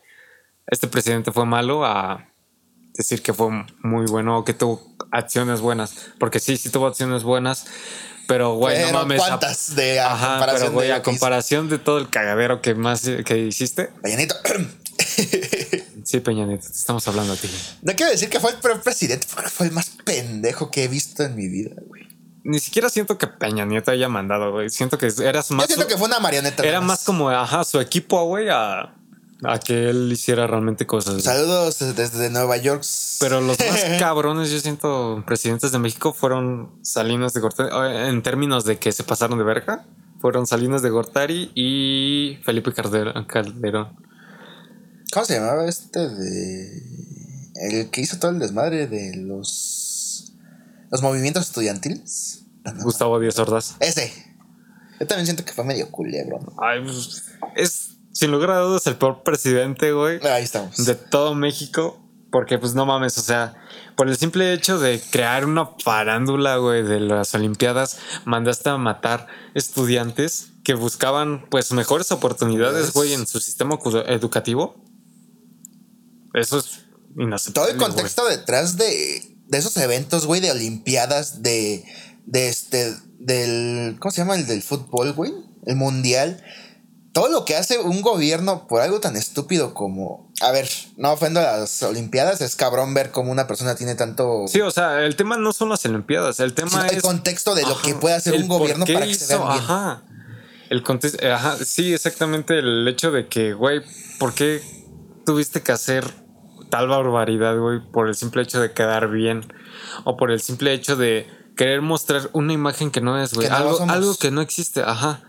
[0.65, 2.25] este presidente fue malo a
[2.93, 3.49] decir que fue
[3.83, 5.93] muy bueno o que tuvo acciones buenas.
[6.19, 7.65] Porque sí, sí tuvo acciones buenas,
[8.29, 9.19] pero güey, no mames.
[9.19, 12.73] ¿cuántas de a Ajá, comparación pero güey, de a comparación de todo el cagadero que
[12.73, 13.89] más que hiciste.
[14.01, 14.35] Peñanito.
[16.03, 17.49] Sí, Peña Nieto, te estamos hablando a ti.
[17.81, 21.21] no quiero decir que fue el presidente, porque fue el más pendejo que he visto
[21.23, 22.07] en mi vida, güey.
[22.49, 24.69] Ni siquiera siento que Peña Nieto haya mandado, güey.
[24.69, 25.65] Siento que eras Yo más.
[25.67, 26.63] siento que fue una marioneta.
[26.63, 28.93] era más como, ajá, su equipo, güey, a,
[29.43, 31.15] a que él hiciera realmente cosas.
[31.15, 31.23] güey.
[31.25, 32.85] Saludos desde Nueva York.
[33.19, 37.69] Pero los más cabrones, yo siento, presidentes de México fueron Salinas de Gortari.
[38.09, 39.85] En términos de que se pasaron de verga,
[40.21, 42.71] fueron Salinas de Gortari y Felipe.
[43.27, 43.89] Calderón.
[45.11, 46.83] ¿Cómo se llamaba este de.
[47.55, 49.83] El que hizo todo el desmadre de los.
[50.91, 52.45] Los movimientos estudiantiles?
[52.63, 53.75] No, no, Gustavo Díaz Ordaz.
[53.79, 54.11] Ese.
[54.99, 56.39] Yo también siento que fue medio culebro.
[56.39, 56.55] ¿no?
[56.61, 57.23] Ay, pues,
[57.55, 60.25] es, sin lugar a dudas, el peor presidente, güey.
[60.25, 60.85] Ahí estamos.
[60.85, 62.03] de todo México.
[62.29, 63.55] Porque, pues, no mames, o sea,
[63.95, 69.27] por el simple hecho de crear una farándula, güey, de las Olimpiadas, mandaste a matar
[69.53, 74.75] estudiantes que buscaban, pues, mejores oportunidades, güey, en su sistema educativo.
[76.33, 76.81] Eso es
[77.17, 77.73] inaceptable.
[77.73, 81.85] todo el contexto detrás de, de esos eventos, güey, de Olimpiadas, de,
[82.25, 84.35] de este, del, ¿cómo se llama?
[84.35, 85.33] El del fútbol, güey,
[85.65, 86.43] el mundial.
[87.13, 91.39] Todo lo que hace un gobierno por algo tan estúpido como, a ver, no ofendo
[91.39, 94.45] a las Olimpiadas, es cabrón ver cómo una persona tiene tanto...
[94.47, 96.93] Sí, o sea, el tema no son las Olimpiadas, el tema es.
[96.93, 99.63] el contexto de lo Ajá, que puede hacer un gobierno para que se vean bien.
[99.63, 100.03] Ajá.
[100.69, 103.81] El contexto, ajá, sí, exactamente el hecho de que, güey,
[104.19, 104.61] ¿por qué
[105.25, 106.26] tuviste que hacer
[106.69, 107.79] tal barbaridad, güey?
[107.79, 109.45] Por el simple hecho de quedar bien.
[110.03, 113.49] O por el simple hecho de querer mostrar una imagen que no es, güey.
[113.49, 113.55] No
[113.89, 115.21] algo que no existe, ajá.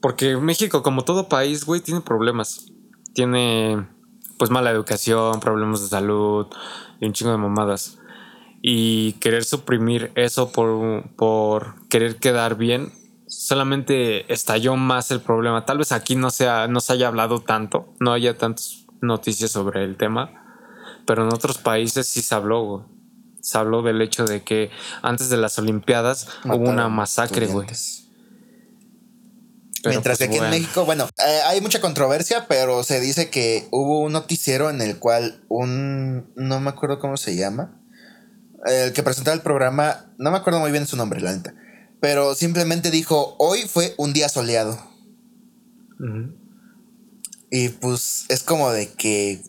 [0.00, 2.66] Porque México, como todo país, güey, tiene problemas.
[3.14, 3.86] Tiene,
[4.38, 6.46] pues, mala educación, problemas de salud
[7.00, 7.98] y un chingo de mamadas.
[8.62, 12.92] Y querer suprimir eso por, por querer quedar bien,
[13.26, 15.64] solamente estalló más el problema.
[15.64, 19.84] Tal vez aquí no, sea, no se haya hablado tanto, no haya tantas noticias sobre
[19.84, 20.43] el tema.
[21.06, 22.84] Pero en otros países sí se habló, güey.
[23.40, 24.70] Se habló del hecho de que
[25.02, 27.68] antes de las Olimpiadas hubo una masacre, güey.
[29.86, 33.68] Mientras que pues, aquí en México, bueno, eh, hay mucha controversia, pero se dice que
[33.70, 37.80] hubo un noticiero en el cual un, no me acuerdo cómo se llama,
[38.64, 41.54] el que presentaba el programa, no me acuerdo muy bien su nombre, la neta,
[42.00, 44.78] pero simplemente dijo, hoy fue un día soleado.
[47.50, 49.42] Y pues es como de que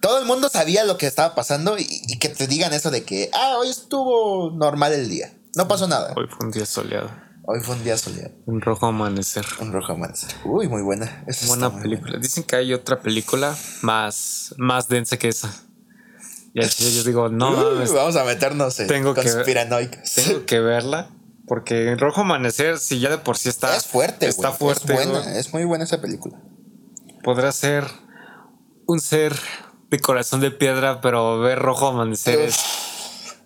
[0.00, 3.04] todo el mundo sabía lo que estaba pasando y, y, que te digan eso de
[3.04, 6.14] que, ah, hoy estuvo normal el día, no pasó nada.
[6.16, 7.10] Hoy fue un día soleado.
[7.44, 8.32] Hoy fue un día soleado.
[8.46, 9.44] Un rojo amanecer.
[9.60, 10.30] Un rojo amanecer.
[10.44, 11.24] Uy, muy buena.
[11.48, 12.18] buena película.
[12.18, 15.52] Dicen que hay otra película más, más densa que esa.
[16.54, 17.54] Y así yo digo, no,
[17.94, 21.10] vamos a meternos en tengo Que, tengo que verla.
[21.46, 23.74] Porque en Rojo Amanecer, si ya de por sí está.
[23.76, 24.94] Es fuerte, Está fuerte.
[24.94, 26.40] Es buena, es muy buena esa película.
[27.24, 27.84] Podrá ser
[28.86, 29.34] un ser
[29.90, 32.58] de corazón de piedra, pero ver Rojo Amanecer es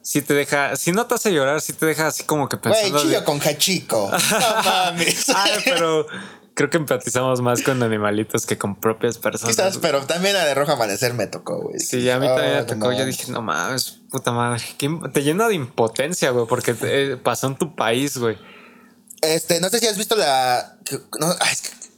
[0.05, 2.91] si te deja, si no te hace llorar, si te deja así como que pensando.
[2.91, 4.11] Güey, chillo con hachico.
[4.31, 5.31] No mames.
[5.31, 6.07] Ay, pero
[6.53, 9.57] creo que empatizamos más con animalitos que con propias personas.
[9.57, 11.81] Quizás, pero también la de Rojo Amanecer me tocó, güey.
[11.81, 12.93] Sí, a mí también me tocó.
[12.93, 14.63] Yo dije, no mames, puta madre.
[15.13, 18.37] Te llena de impotencia, güey, porque eh, pasó en tu país, güey.
[19.23, 20.77] Este, no sé si has visto la.
[21.19, 21.35] No,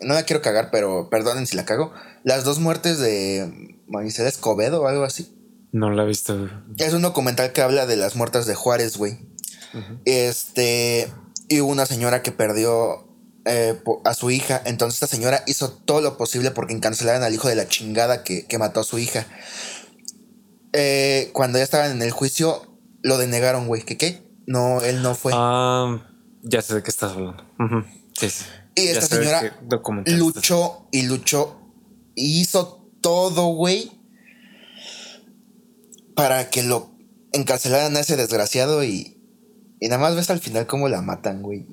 [0.02, 1.92] no la quiero cagar, pero perdonen si la cago.
[2.26, 5.32] Las dos muertes de Marisela Escobedo o algo así.
[5.70, 6.50] No la he visto.
[6.76, 9.20] Es un documental que habla de las muertas de Juárez, güey.
[10.04, 11.08] Este.
[11.48, 13.06] Y hubo una señora que perdió
[13.44, 14.60] eh, a su hija.
[14.64, 18.44] Entonces esta señora hizo todo lo posible porque encarcelaran al hijo de la chingada que,
[18.58, 19.24] mató a su hija.
[20.72, 23.82] Eh, cuando ya estaban en el juicio, lo denegaron, güey.
[23.82, 24.28] ¿Qué qué?
[24.48, 25.30] No, él no fue.
[25.32, 26.10] Ah,
[26.42, 27.44] ya sé de qué estás hablando.
[28.18, 28.44] sí, sí.
[28.74, 29.60] Y esta señora
[30.06, 31.65] luchó y luchó
[32.16, 33.92] hizo todo, güey,
[36.14, 36.96] para que lo
[37.33, 39.18] encarcelaran a ese desgraciado y,
[39.79, 41.66] y nada más ves al final cómo la matan, güey.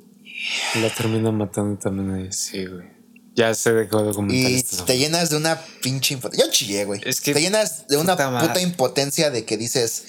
[0.80, 2.92] La terminan matando también ahí, sí, güey.
[3.36, 6.46] Ya sé de qué documental Y te llenas de una pinche impotencia.
[6.46, 7.02] Yo chillé, güey.
[7.04, 10.06] Es que te llenas de una puta, impotencia de que dices.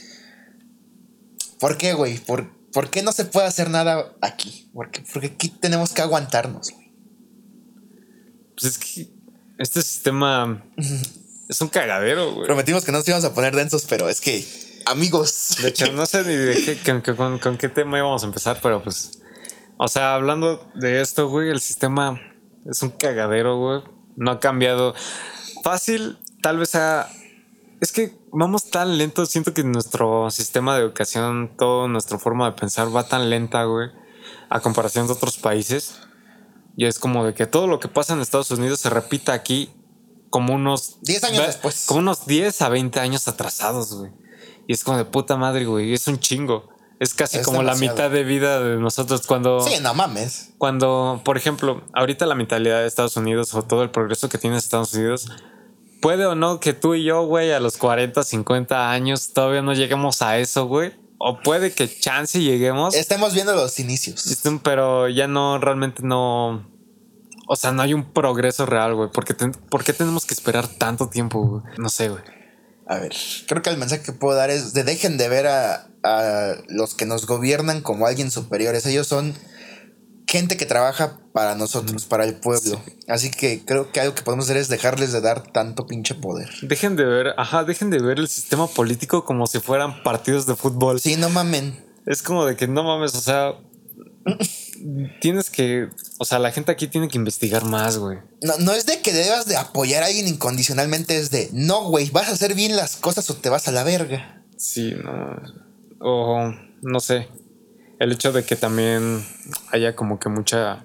[1.59, 2.18] ¿Por qué, güey?
[2.18, 4.68] ¿Por, ¿Por, qué no se puede hacer nada aquí?
[4.75, 6.92] Porque, porque aquí tenemos que aguantarnos, güey.
[8.57, 9.13] Pues es que
[9.59, 10.64] este sistema
[11.49, 12.47] es un cagadero, güey.
[12.47, 14.45] Prometimos que no nos íbamos a poner densos, pero es que,
[14.87, 15.57] amigos.
[15.62, 19.21] De hecho, no sé ni de qué, con, qué tema íbamos a empezar, pero pues.
[19.77, 22.21] O sea, hablando de esto, güey, el sistema
[22.64, 23.83] es un cagadero, güey.
[24.17, 24.95] No ha cambiado.
[25.62, 27.09] Fácil, tal vez sea.
[27.81, 29.27] Es que vamos tan lento.
[29.27, 33.90] Siento que nuestro sistema de educación, toda nuestra forma de pensar va tan lenta, güey,
[34.49, 36.01] a comparación de otros países.
[36.76, 39.70] Y es como de que todo lo que pasa en Estados Unidos se repita aquí
[40.30, 41.84] como unos 10 años después.
[41.87, 44.10] Como unos 10 a 20 años atrasados, güey.
[44.66, 45.92] Y es como de puta madre, güey.
[45.92, 46.68] Es un chingo.
[47.00, 49.60] Es casi como la mitad de vida de nosotros cuando.
[49.60, 50.50] Sí, no mames.
[50.58, 54.56] Cuando, por ejemplo, ahorita la mentalidad de Estados Unidos o todo el progreso que tiene
[54.56, 55.28] Estados Unidos,
[56.00, 59.72] puede o no que tú y yo, güey, a los 40, 50 años todavía no
[59.72, 60.92] lleguemos a eso, güey.
[61.26, 62.94] O puede que chance lleguemos.
[62.94, 64.22] Estemos viendo los inicios.
[64.62, 66.66] Pero ya no, realmente no
[67.46, 69.10] o sea, no hay un progreso real, güey.
[69.10, 71.62] ¿Por qué, tenemos que esperar tanto tiempo, güey?
[71.78, 72.22] No sé, güey.
[72.87, 73.14] A ver,
[73.46, 75.88] creo que el mensaje que puedo dar es de dejen de ver a,
[76.68, 78.84] los que nos gobiernan como alguien superiores.
[78.87, 79.34] Ellos son
[80.35, 82.83] gente que trabaja para nosotros, para el pueblo.
[83.07, 86.51] Así que creo que algo que podemos hacer es dejarles de dar tanto pinche poder.
[86.62, 90.57] Dejen de ver, ajá, dejen de ver el sistema político como si fueran partidos de
[90.57, 90.99] fútbol.
[90.99, 91.81] Sí, no mamen.
[92.05, 93.53] Es como de que no mames, o sea,
[95.20, 98.18] tienes que, o sea, la gente aquí tiene que investigar más, güey.
[98.42, 102.11] No, no es de que debas de apoyar a alguien incondicionalmente, es de, no, güey,
[102.11, 104.42] vas a hacer bien las cosas o te vas a la verga.
[104.57, 105.37] Sí, no.
[106.01, 107.29] O, no sé,
[107.98, 109.24] el hecho de que también
[109.72, 110.85] haya como que mucha...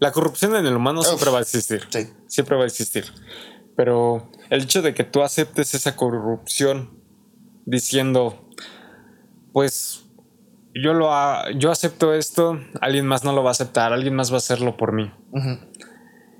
[0.00, 1.86] La corrupción en el humano siempre va a existir.
[1.90, 2.08] Sí.
[2.26, 3.06] Siempre va a existir.
[3.76, 6.98] Pero el hecho de que tú aceptes esa corrupción
[7.64, 8.48] diciendo,
[9.52, 10.04] pues
[10.74, 11.08] yo lo
[11.52, 14.76] yo acepto esto, alguien más no lo va a aceptar, alguien más va a hacerlo
[14.76, 15.12] por mí.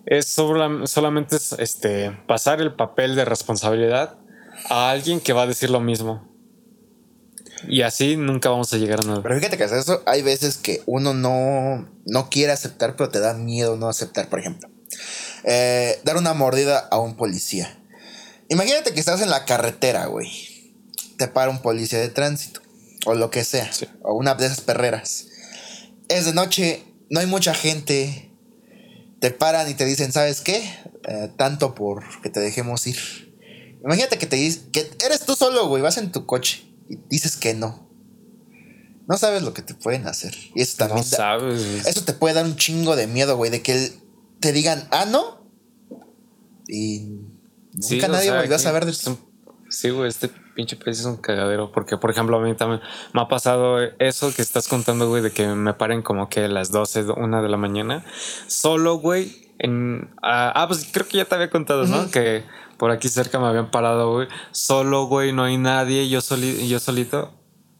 [0.07, 4.19] Es solamente este, pasar el papel de responsabilidad
[4.69, 6.34] a alguien que va a decir lo mismo.
[7.69, 9.23] Y así nunca vamos a llegar a nada.
[9.23, 13.35] Pero fíjate que eso hay veces que uno no, no quiere aceptar, pero te da
[13.35, 14.29] miedo no aceptar.
[14.29, 14.69] Por ejemplo,
[15.45, 17.79] eh, dar una mordida a un policía.
[18.49, 20.31] Imagínate que estás en la carretera, güey.
[21.17, 22.61] Te para un policía de tránsito
[23.07, 23.71] o lo que sea,
[24.03, 25.27] o una de esas perreras.
[26.09, 28.31] Es de noche, no hay mucha gente,
[29.21, 30.57] te paran y te dicen, ¿sabes qué?
[31.07, 33.35] Eh, tanto por que te dejemos ir.
[33.85, 34.37] Imagínate que te
[34.73, 37.85] que eres tú solo, güey, vas en tu coche y dices que no.
[39.07, 40.35] No sabes lo que te pueden hacer.
[40.55, 40.99] Y eso también.
[40.99, 41.87] No sabes.
[41.87, 43.93] Eso te puede dar un chingo de miedo, güey, de que
[44.41, 45.45] te digan, ah, no.
[46.67, 47.21] Y
[47.91, 49.19] nunca nadie volvió a saber de eso.
[49.69, 51.71] Sí, güey, este pinche país es un cagadero.
[51.73, 52.81] Porque, por ejemplo, a mí también
[53.13, 56.49] me ha pasado eso que estás contando, güey, de que me paren como que a
[56.49, 58.05] las 12, una de la mañana.
[58.47, 60.15] Solo, güey, en.
[60.23, 62.11] Ah, ah pues creo que ya te había contado, ¿no?
[62.11, 62.45] Que
[62.77, 64.29] por aquí cerca me habían parado, güey.
[64.53, 67.33] Solo, güey, no hay nadie, yo, soli yo solito.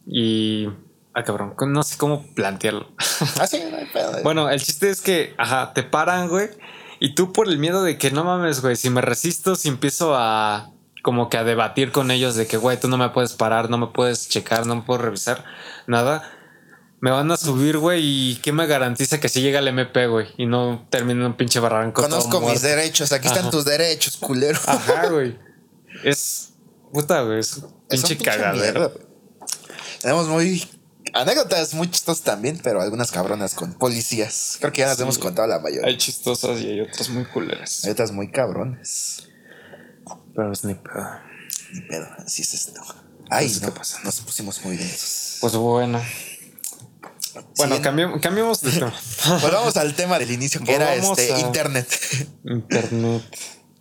[0.05, 0.67] Y.
[1.13, 2.89] Ah, cabrón, no sé cómo plantearlo.
[3.39, 4.21] Ah, sí, no hay pedo.
[4.23, 6.49] bueno, el chiste es que, ajá, te paran, güey.
[6.99, 10.15] Y tú por el miedo de que no mames, güey, si me resisto, si empiezo
[10.15, 13.69] a como que a debatir con ellos de que, güey, tú no me puedes parar,
[13.69, 15.45] no me puedes checar, no me puedes revisar,
[15.85, 16.34] nada.
[17.01, 20.27] Me van a subir, güey, y ¿qué me garantiza que si llega el MP, güey?
[20.37, 22.01] Y no termine un pinche barranco.
[22.01, 24.59] Conozco mis derechos, aquí están tus derechos, culero.
[24.65, 25.37] Ajá, güey.
[26.03, 26.53] Es
[26.91, 28.93] puta, güey, es pinche, cagadero.
[30.01, 30.63] Tenemos muy
[31.13, 34.57] anécdotas muy chistosas también, pero algunas cabronas con policías.
[34.59, 35.87] Creo que ya las hemos contado la mayoría.
[35.87, 37.85] Hay chistosas y hay otras muy culeras.
[37.85, 39.27] Hay otras muy cabrones.
[40.35, 41.07] Pero es ni pedo.
[41.73, 42.81] Ni pedo, así es esto.
[43.29, 43.99] Ay, no, pasa?
[44.03, 45.37] nos pusimos muy densos.
[45.41, 46.01] Pues bueno.
[47.57, 48.93] Bueno, cambiamos, de tema.
[49.41, 51.87] Volvamos al tema del inicio, que era este internet.
[52.43, 53.23] Internet.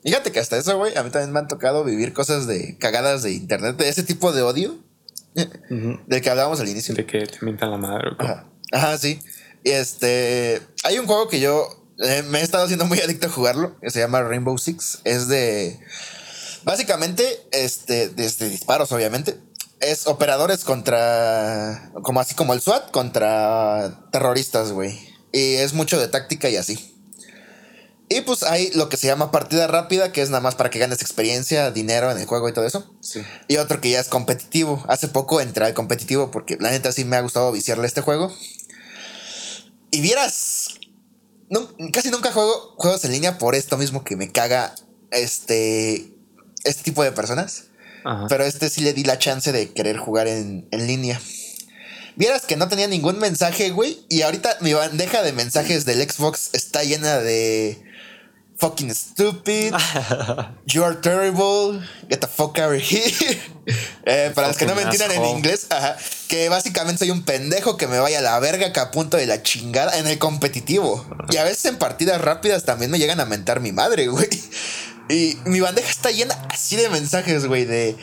[0.02, 3.22] Fíjate que hasta eso, güey, a mí también me han tocado vivir cosas de cagadas
[3.22, 4.78] de internet, de ese tipo de odio
[5.34, 6.94] del que hablábamos al inicio.
[6.94, 8.10] De que te mientan la madre.
[8.18, 8.46] Ajá.
[8.72, 9.20] Ajá, sí.
[9.62, 10.60] Y este.
[10.84, 13.90] Hay un juego que yo eh, me he estado haciendo muy adicto a jugarlo, que
[13.90, 15.00] se llama Rainbow Six.
[15.04, 15.80] Es de
[16.64, 19.36] Básicamente, este, desde disparos, obviamente.
[19.84, 21.90] Es operadores contra.
[22.02, 24.98] Como así como el SWAT contra terroristas, güey.
[25.30, 26.94] Y es mucho de táctica y así.
[28.08, 30.78] Y pues hay lo que se llama partida rápida, que es nada más para que
[30.78, 32.94] ganes experiencia, dinero en el juego y todo eso.
[33.48, 34.82] Y otro que ya es competitivo.
[34.88, 38.32] Hace poco entré al competitivo porque la neta sí me ha gustado viciarle este juego.
[39.90, 40.80] Y vieras,
[41.92, 44.74] casi nunca juego juegos en línea por esto mismo que me caga
[45.10, 46.14] este
[46.64, 47.64] este tipo de personas.
[48.28, 51.20] Pero este sí le di la chance de querer jugar en, línea.
[52.16, 54.04] Vieras que no tenía ningún mensaje, güey.
[54.08, 57.82] Y ahorita mi bandeja de mensajes del Xbox está llena de
[58.58, 59.74] fucking stupid.
[60.66, 61.80] You are terrible.
[62.08, 63.10] Get the fuck out of here.
[64.06, 65.66] Eh, para los que no me entiendan en inglés,
[66.28, 69.42] que básicamente soy un pendejo que me vaya a la verga que apunto de la
[69.42, 71.02] chingada en el competitivo.
[71.30, 74.28] Y a veces en partidas rápidas también me llegan a mentar mi madre, güey.
[75.08, 77.96] Y mi bandeja está llena así de mensajes, güey, de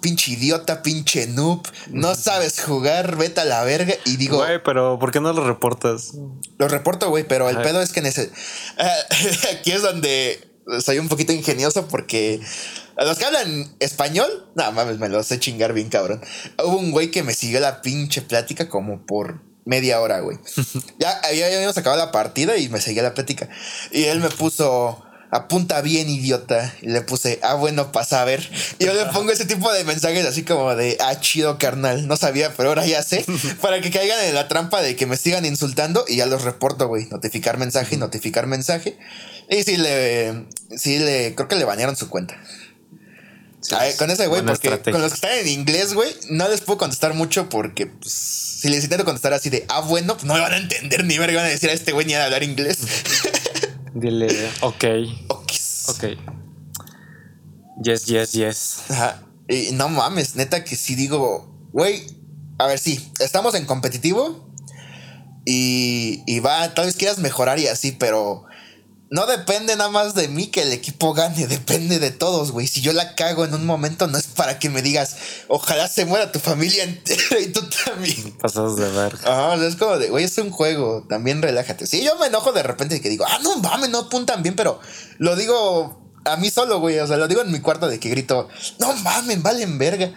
[0.00, 3.94] pinche idiota, pinche noob, no sabes jugar, vete a la verga.
[4.04, 4.38] Y digo.
[4.38, 6.12] Güey, pero ¿por qué no lo reportas?
[6.58, 8.30] Lo reporto, güey, pero el pedo es que ese,
[9.52, 10.48] aquí es donde
[10.80, 12.40] soy un poquito ingenioso porque
[12.96, 16.20] a los que hablan español, no mames, me lo sé chingar bien, cabrón.
[16.62, 20.38] Hubo un güey que me siguió la pinche plática como por media hora, güey.
[20.98, 23.48] ya, ya habíamos acabado la partida y me seguía la plática.
[23.90, 26.74] Y él me puso apunta bien, idiota.
[26.82, 28.48] Y le puse, ah, bueno, pasa a ver.
[28.78, 32.06] Y yo le pongo ese tipo de mensajes así como de, ah, chido, carnal.
[32.08, 33.24] No sabía, pero ahora ya sé.
[33.60, 36.88] para que caigan en la trampa de que me sigan insultando y ya los reporto,
[36.88, 37.06] güey.
[37.06, 38.98] Notificar mensaje, notificar mensaje.
[39.48, 42.40] Y sí le, sí le, creo que le bañaron su cuenta.
[43.98, 47.14] con ese güey, porque con los que están en inglés, güey, no les puedo contestar
[47.14, 50.52] mucho porque pues, si les intento contestar así de, ah, bueno, pues no me van
[50.52, 52.78] a entender ni verga, van a decir a este güey ni a hablar inglés.
[53.94, 54.28] Dile,
[54.60, 54.84] ok.
[55.88, 56.04] Ok.
[57.82, 58.80] Yes, yes, yes.
[58.90, 59.22] Ajá.
[59.48, 62.06] Y no mames, neta que sí digo, güey,
[62.58, 64.48] a ver, sí, estamos en competitivo
[65.44, 68.44] y, y va, tal vez quieras mejorar y así, pero
[69.10, 72.68] no depende nada más de mí que el equipo gane, depende de todos, güey.
[72.68, 75.16] Si yo la cago en un momento, no es para que me digas,
[75.48, 78.38] ojalá se muera tu familia entera y tú también.
[78.38, 79.16] Pasados de ver.
[79.24, 81.88] Ah, es como de, güey, es un juego, también relájate.
[81.88, 84.54] Sí, yo me enojo de repente y que digo, ah, no mames, no apuntan bien,
[84.54, 84.78] pero
[85.18, 87.00] lo digo a mí solo, güey.
[87.00, 90.12] O sea, lo digo en mi cuarto de que grito, no mames, valen verga.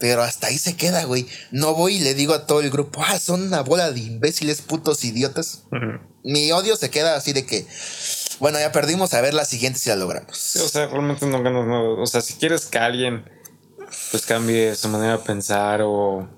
[0.00, 1.26] Pero hasta ahí se queda, güey.
[1.52, 4.62] No voy y le digo a todo el grupo, ah, son una bola de imbéciles,
[4.62, 5.66] putos idiotas.
[6.24, 7.66] Mi odio se queda así de que,
[8.40, 10.56] bueno, ya perdimos, a ver la siguiente si la logramos.
[10.56, 11.82] o sea, realmente no ganas nada.
[11.82, 13.24] O sea, si quieres que alguien
[14.10, 16.28] pues cambie su manera de pensar o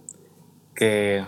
[0.75, 1.25] que,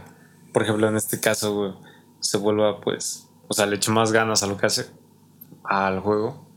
[0.52, 1.72] por ejemplo, en este caso, güey,
[2.18, 4.86] se vuelva, pues, o sea, le eche más ganas a lo que hace,
[5.62, 6.48] al juego,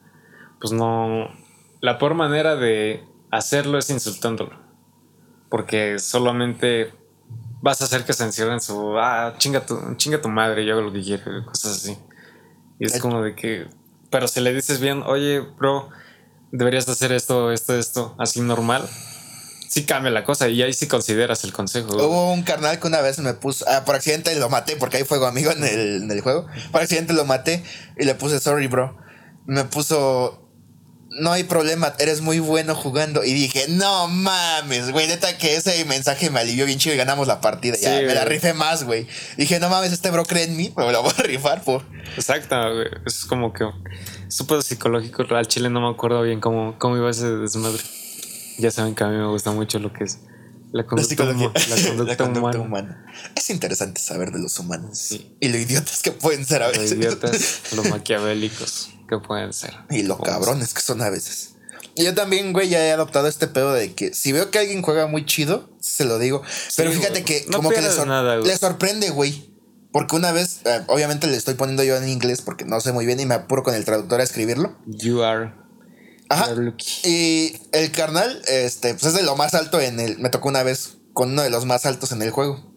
[0.59, 1.29] pues no.
[1.81, 4.66] La peor manera de hacerlo es insultándolo
[5.49, 6.93] porque solamente
[7.61, 10.81] vas a hacer que se encierren su, ah, chinga tu, chinga tu madre, yo hago
[10.81, 11.97] lo que quiero, cosas así.
[12.79, 13.67] Y es como de que,
[14.09, 15.89] pero si le dices bien, oye, bro,
[16.51, 18.87] deberías hacer esto, esto, esto, así normal,
[19.67, 21.95] sí cambia la cosa y ahí sí consideras el consejo.
[21.95, 25.03] Hubo un carnal que una vez me puso, ah, por accidente lo maté porque hay
[25.03, 26.47] fuego amigo en el, en el juego.
[26.71, 27.63] Por accidente lo maté
[27.97, 28.97] y le puse sorry, bro.
[29.45, 30.46] Me puso
[31.17, 33.23] no hay problema, eres muy bueno jugando.
[33.23, 37.27] Y dije, no mames, güey, neta que ese mensaje me alivió bien chido y ganamos
[37.27, 37.75] la partida.
[37.77, 39.07] ya me la rifé más, güey.
[39.37, 41.83] Dije, no mames, este bro cree en mí, me lo voy a rifar por.
[42.15, 42.87] Exacto, güey.
[43.05, 43.65] Es como que
[44.29, 45.23] súper psicológico.
[45.35, 47.81] Al chile no me acuerdo bien cómo, cómo iba ese desmadre.
[48.59, 50.19] Ya saben que a mí me gusta mucho lo que es
[50.71, 52.23] la conducta,
[52.59, 53.05] humana.
[53.35, 55.11] Es interesante saber de los humanos.
[55.39, 56.91] Y lo idiotas que pueden ser a veces.
[56.91, 59.73] Los idiotas, los maquiavélicos que pueden ser.
[59.89, 61.53] Y los cabrones que son a veces.
[61.95, 65.07] Yo también, güey, ya he adoptado este pedo de que si veo que alguien juega
[65.07, 66.43] muy chido, se lo digo.
[66.75, 69.51] Pero fíjate que como que le, sorprende, güey.
[69.91, 73.07] Porque una vez, eh, obviamente le estoy poniendo yo en inglés porque no sé muy
[73.07, 74.77] bien y me apuro con el traductor a escribirlo.
[74.85, 75.53] You are.
[76.29, 76.49] Ajá.
[77.03, 80.19] Y el carnal, este, pues es de lo más alto en el.
[80.19, 82.75] Me tocó una vez con uno de los más altos en el juego.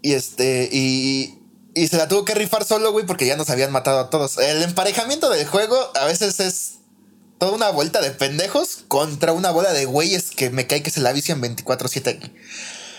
[0.00, 1.39] Y este, y
[1.80, 4.36] y se la tuvo que rifar solo, güey, porque ya nos habían matado a todos.
[4.36, 6.80] El emparejamiento del juego a veces es
[7.38, 11.00] toda una vuelta de pendejos contra una bola de güeyes que me cae que se
[11.00, 12.34] la vician 24-7 aquí.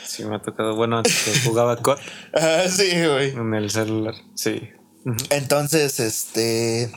[0.04, 0.76] Sí, me ha tocado.
[0.76, 2.00] Bueno, antes que jugaba COD.
[2.34, 3.30] ah, sí, güey.
[3.30, 4.70] En el celular, sí.
[5.30, 6.92] Entonces, este.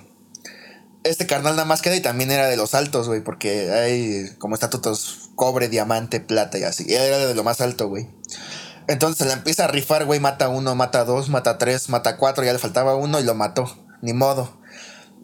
[1.02, 4.54] Este carnal nada más queda y también era de los altos, güey, porque hay como
[4.54, 6.86] estatutos cobre, diamante, plata y así.
[6.88, 8.08] Era de lo más alto, güey.
[8.86, 12.44] Entonces se la empieza a rifar, güey, mata uno, mata dos, mata tres, mata cuatro,
[12.44, 13.70] ya le faltaba uno y lo mató.
[14.02, 14.60] Ni modo.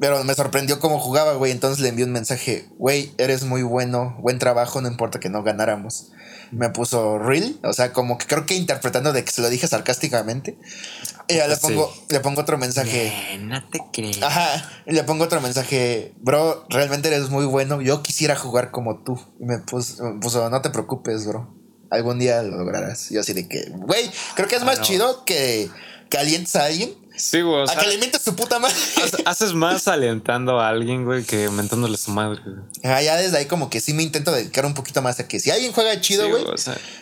[0.01, 1.53] Pero me sorprendió cómo jugaba, güey.
[1.53, 5.43] Entonces le envié un mensaje, güey, eres muy bueno, buen trabajo, no importa que no
[5.43, 6.13] ganáramos.
[6.53, 9.69] Me puso real, o sea, como que creo que interpretando de que se lo dije
[9.69, 10.59] sarcásticamente.
[11.29, 13.39] Y ya le pongo, le pongo otro mensaje.
[13.43, 14.23] no te crees.
[14.23, 14.71] Ajá.
[14.87, 17.83] Y le pongo otro mensaje, bro, realmente eres muy bueno.
[17.83, 19.21] Yo quisiera jugar como tú.
[19.39, 21.60] Y me puso, me puso no te preocupes, bro
[21.91, 23.11] algún día lo lograrás.
[23.11, 25.71] Yo así de que, güey, creo que es más ah, chido que,
[26.09, 26.95] que alientes a alguien.
[27.17, 27.65] Sí, güey.
[27.69, 28.75] a que alimentes su puta madre.
[29.27, 32.41] Haces más alentando a alguien, güey, que mentándole a su madre.
[32.83, 35.39] Ah, ya desde ahí como que sí me intento dedicar un poquito más a que
[35.39, 36.45] si alguien juega chido, güey,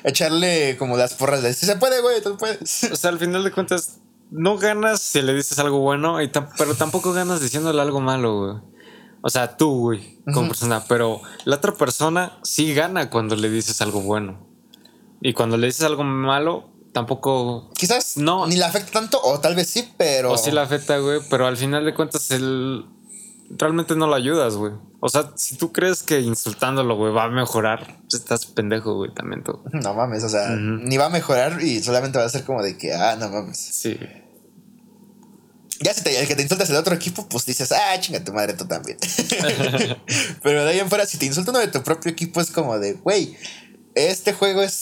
[0.02, 2.84] echarle como las porras de si se puede, güey, tú puedes.
[2.90, 3.98] O sea, al final de cuentas,
[4.30, 8.78] no ganas si le dices algo bueno, y pero tampoco ganas diciéndole algo malo, güey.
[9.20, 13.80] O sea, tú, güey, como persona, pero la otra persona sí gana cuando le dices
[13.80, 14.47] algo bueno.
[15.20, 17.70] Y cuando le dices algo malo, tampoco.
[17.74, 18.46] Quizás no.
[18.46, 20.32] Ni le afecta tanto, o tal vez sí, pero.
[20.32, 21.20] O sí le afecta, güey.
[21.28, 22.84] Pero al final de cuentas, él.
[23.50, 24.74] Realmente no lo ayudas, güey.
[25.00, 29.42] O sea, si tú crees que insultándolo, güey, va a mejorar, estás pendejo, güey, también
[29.42, 29.62] tú.
[29.72, 32.76] No mames, o sea, ni va a mejorar y solamente va a ser como de
[32.76, 33.56] que, ah, no mames.
[33.56, 33.98] Sí.
[35.80, 38.34] Ya si te, el que te insultas el otro equipo, pues dices, ah, chinga tu
[38.34, 38.98] madre tú también.
[40.42, 42.78] Pero de ahí en fuera, si te insulta uno de tu propio equipo, es como
[42.78, 43.36] de, güey,
[43.94, 44.74] este juego es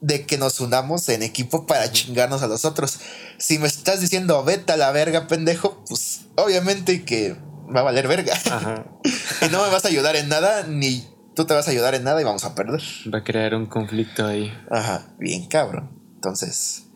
[0.00, 3.00] de que nos unamos en equipo para chingarnos a los otros.
[3.38, 7.36] Si me estás diciendo vete a la verga, pendejo, pues obviamente que
[7.74, 8.34] va a valer verga.
[9.42, 12.04] y no me vas a ayudar en nada, ni tú te vas a ayudar en
[12.04, 12.82] nada y vamos a perder.
[13.12, 14.52] Va a crear un conflicto ahí.
[14.70, 15.90] Ajá, bien cabrón.
[16.14, 16.86] Entonces,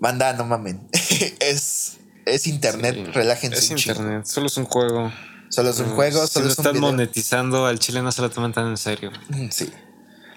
[0.00, 0.88] manda, no mamen.
[1.40, 3.58] es, es internet, relájense.
[3.58, 5.12] Es internet, solo es un juego.
[5.48, 8.52] Solo es un juego, solo si lo están monetizando, al chile no se lo toman
[8.52, 9.12] tan en serio.
[9.50, 9.72] Sí.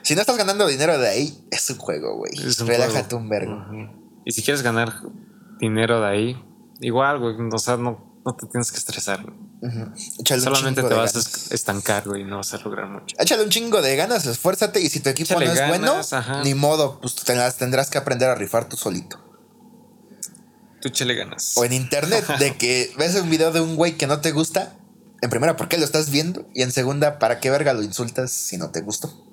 [0.10, 2.32] Si no estás ganando dinero de ahí, es un juego, güey.
[2.66, 3.64] Relájate un vergo.
[4.26, 4.92] Y si quieres ganar
[5.60, 6.44] dinero de ahí,
[6.80, 7.36] igual, güey.
[7.54, 9.24] O sea, no, no te tienes que estresar.
[10.26, 13.16] Solamente te vas a estancar, güey, no vas a lograr mucho.
[13.20, 16.02] Échale un chingo de ganas, esfuérzate y si tu equipo no es bueno,
[16.44, 19.24] ni modo, pues tendrás, tendrás que aprender a rifar tú solito.
[20.82, 21.54] Tú échale ganas.
[21.56, 24.74] O en internet, de que ves un video de un güey que no te gusta.
[25.22, 26.48] En primera, ¿por qué lo estás viendo?
[26.56, 29.29] Y en segunda, ¿para qué verga lo insultas si no te gustó?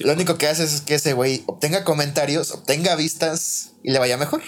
[0.00, 4.16] Lo único que haces es que ese güey obtenga comentarios, obtenga vistas y le vaya
[4.16, 4.42] mejor.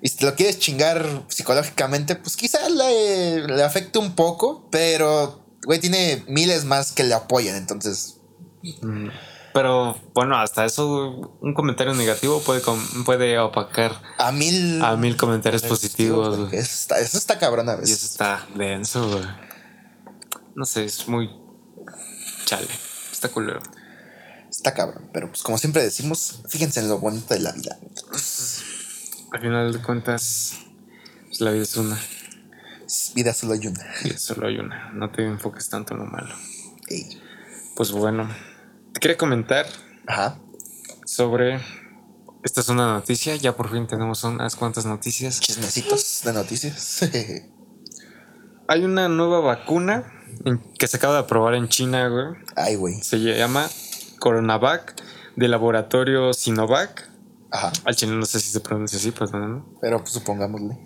[0.00, 5.44] Y si te lo quieres chingar psicológicamente, pues quizás le, le afecte un poco, pero,
[5.64, 8.18] güey, tiene miles más que le apoyan, entonces...
[8.82, 9.08] Mm,
[9.54, 12.60] pero bueno, hasta eso, un comentario negativo puede,
[13.04, 16.52] puede opacar a mil, a mil comentarios positivos.
[16.52, 17.90] Eso está, eso está cabrón a veces.
[17.90, 19.24] Y eso está denso, güey.
[20.56, 21.30] No sé, es muy
[22.44, 22.66] chale.
[23.12, 23.60] Está culero.
[24.54, 27.76] Está cabrón, pero pues como siempre decimos, fíjense en lo bonito de la vida.
[29.32, 30.54] Al final de cuentas,
[31.26, 31.98] pues la vida es una.
[33.16, 33.84] Vida solo hay una.
[34.04, 34.92] Vida solo hay una.
[34.92, 36.32] No te enfoques tanto en lo malo.
[37.74, 38.30] Pues bueno,
[38.92, 39.66] te quería comentar
[40.06, 40.38] Ajá.
[41.04, 41.60] sobre.
[42.44, 45.40] Esta es una noticia, ya por fin tenemos unas cuantas noticias.
[45.40, 47.00] Chismecitos de noticias.
[48.68, 50.12] Hay una nueva vacuna
[50.78, 52.26] que se acaba de aprobar en China, güey.
[52.54, 53.02] Ay, güey.
[53.02, 53.68] Se llama
[54.18, 54.94] Coronavac
[55.36, 57.10] de laboratorio Sinovac.
[57.50, 57.72] Ajá.
[57.84, 59.64] Al chino no sé si se pronuncia así, pues no.
[59.80, 60.78] Pero pues, supongámosle.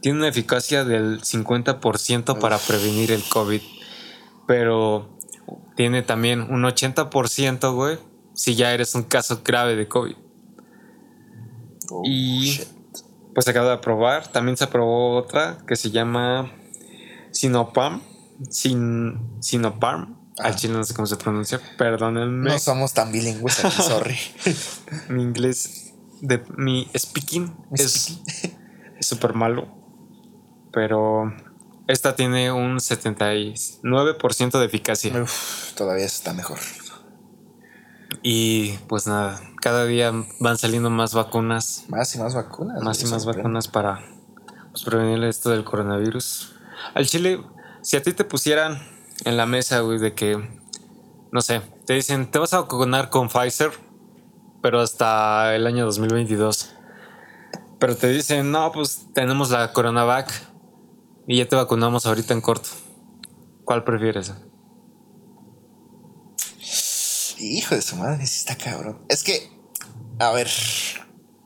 [0.00, 3.60] Tiene una eficacia del 50% para prevenir el COVID.
[4.46, 5.16] Pero
[5.76, 7.98] tiene también un 80%, güey,
[8.34, 10.16] si ya eres un caso grave de COVID.
[11.90, 12.60] Oh, y
[13.34, 14.28] pues se acaba de aprobar.
[14.28, 16.52] También se aprobó otra que se llama
[17.30, 18.02] Sinopam.
[18.50, 20.21] Sin, Sinopam.
[20.38, 22.50] Al chino no sé cómo se pronuncia, perdónenme.
[22.50, 24.18] No somos tan bilingües aquí, sorry.
[25.08, 28.18] mi inglés, de mi speaking es
[29.00, 29.68] súper malo.
[30.72, 31.34] Pero
[31.86, 35.12] esta tiene un 79% de eficacia.
[35.76, 36.58] todavía está mejor.
[38.22, 41.84] Y pues nada, cada día van saliendo más vacunas.
[41.88, 42.82] Más y más vacunas.
[42.82, 44.00] Más y más vacunas para
[44.70, 46.54] pues, prevenir esto del coronavirus.
[46.94, 47.40] Al chile,
[47.82, 48.91] si a ti te pusieran
[49.24, 50.38] en la mesa, güey, de que,
[51.30, 53.70] no sé, te dicen, te vas a vacunar con Pfizer,
[54.62, 56.74] pero hasta el año 2022.
[57.78, 60.30] Pero te dicen, no, pues tenemos la Coronavac
[61.26, 62.68] y ya te vacunamos ahorita en corto.
[63.64, 64.32] ¿Cuál prefieres?
[67.38, 69.04] Hijo de su madre, sí está cabrón.
[69.08, 69.50] Es que,
[70.20, 70.48] a ver,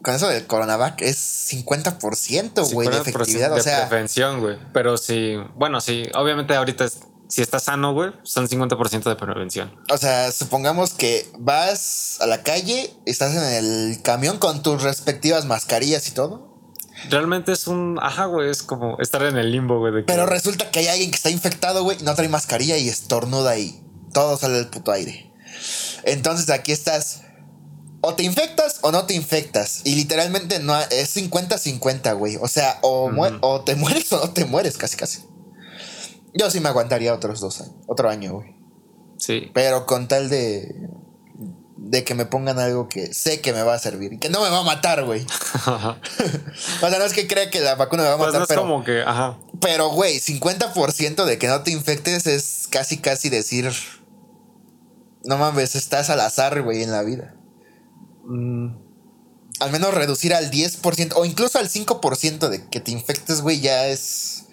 [0.02, 3.50] con eso del Coronavac es 50%, güey, de efectividad.
[3.50, 4.58] De o sea, prevención, güey.
[4.74, 6.86] Pero sí, bueno, sí, obviamente ahorita
[7.28, 9.74] si estás sano, güey, son 50% de prevención.
[9.90, 15.44] O sea, supongamos que vas a la calle, estás en el camión con tus respectivas
[15.44, 16.56] mascarillas y todo.
[17.10, 17.98] Realmente es un.
[18.00, 20.04] Ajá, güey, es como estar en el limbo, güey.
[20.06, 23.82] Pero resulta que hay alguien que está infectado, güey, no trae mascarilla y estornuda y
[24.12, 25.32] todo sale del puto aire.
[26.04, 27.22] Entonces aquí estás.
[28.02, 29.80] O te infectas o no te infectas.
[29.84, 32.36] Y literalmente no es 50-50, güey.
[32.40, 33.10] O sea, o,
[33.40, 35.24] o te mueres o no te mueres, casi casi.
[36.36, 37.74] Yo sí me aguantaría otros dos años.
[37.86, 38.56] Otro año, güey.
[39.18, 39.50] Sí.
[39.54, 40.74] Pero con tal de.
[41.76, 44.42] De que me pongan algo que sé que me va a servir y que no
[44.42, 45.24] me va a matar, güey.
[45.66, 48.54] o sea, no es que crea que la vacuna me va a pues matar, no
[48.54, 49.38] es como que, ajá.
[49.60, 53.70] Pero, güey, 50% de que no te infectes es casi, casi decir
[55.26, 57.34] no mames, estás al azar, güey, en la vida.
[58.24, 58.68] Mm.
[59.60, 63.88] Al menos reducir al 10% o incluso al 5% de que te infectes, güey, ya
[63.88, 64.45] es.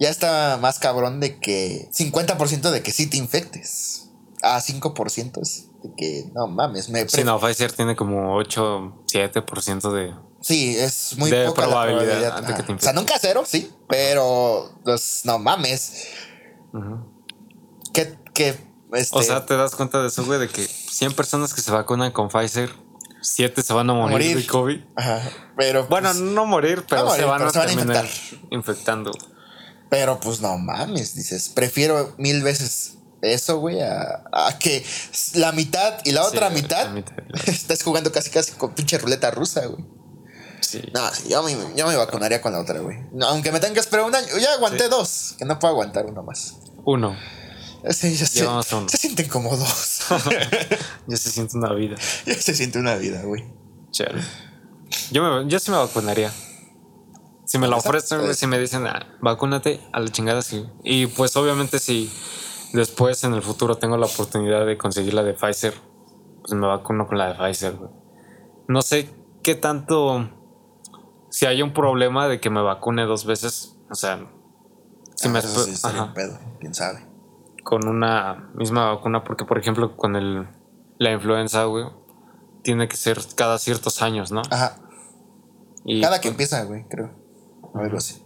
[0.00, 4.08] Ya está más cabrón de que 50% de que sí te infectes.
[4.42, 6.88] A 5% es de que no mames.
[6.88, 10.14] Me sí, no, Pfizer tiene como 8, 7% de.
[10.40, 12.42] Sí, es muy poca probabilidad.
[12.42, 16.06] de que te o sea, nunca cero, sí, pero pues, no mames.
[17.92, 18.56] ¿Qué, ¿Qué,
[18.92, 21.70] este, o sea, te das cuenta de eso, güey, de que 100 personas que se
[21.70, 22.70] vacunan con Pfizer,
[23.20, 24.80] 7 se van a morir, de COVID.
[24.96, 25.22] Ajá,
[25.56, 25.86] pero.
[25.86, 28.08] Bueno, pues, no morir, pero se van a, terminar
[28.50, 29.12] infectando.
[29.90, 34.84] Pero pues no mames, dices, prefiero mil veces eso, güey, a, que
[35.34, 36.96] la mitad y la otra mitad,
[37.46, 39.84] estás jugando casi casi con pinche ruleta rusa, güey.
[40.60, 40.80] Sí.
[40.94, 42.98] No, yo, me, yo me vacunaría con la otra, güey.
[43.22, 46.22] aunque me tengas que esperar un año, ya aguanté dos, que no puedo aguantar uno
[46.22, 46.54] más.
[46.84, 47.16] Uno.
[47.88, 48.44] Sí, ya se,
[48.88, 50.02] se, sienten como dos.
[51.06, 51.96] ya se siente una vida.
[52.26, 53.44] Ya se siente una vida, güey.
[55.10, 56.30] Yo, me, yo sí me vacunaría.
[57.50, 60.64] Si me la ofrecen, si me dicen, ah, vacúnate, a la chingada sí.
[60.84, 62.08] Y pues obviamente si
[62.72, 65.74] después en el futuro tengo la oportunidad de conseguir la de Pfizer,
[66.42, 67.76] pues me vacuno con la de Pfizer,
[68.68, 69.10] No sé
[69.42, 70.30] qué tanto...
[71.30, 74.30] Si hay un problema de que me vacune dos veces, o sea...
[75.16, 75.42] Si ah, me...
[75.42, 75.74] Sí,
[76.14, 77.10] pedo, quién sabe
[77.64, 80.48] con una misma vacuna, porque por ejemplo con el,
[80.98, 81.86] la influenza, güey,
[82.62, 84.40] tiene que ser cada ciertos años, ¿no?
[84.50, 84.76] Ajá.
[85.84, 87.19] Y cada que empieza, güey, creo.
[87.74, 88.22] Algo así.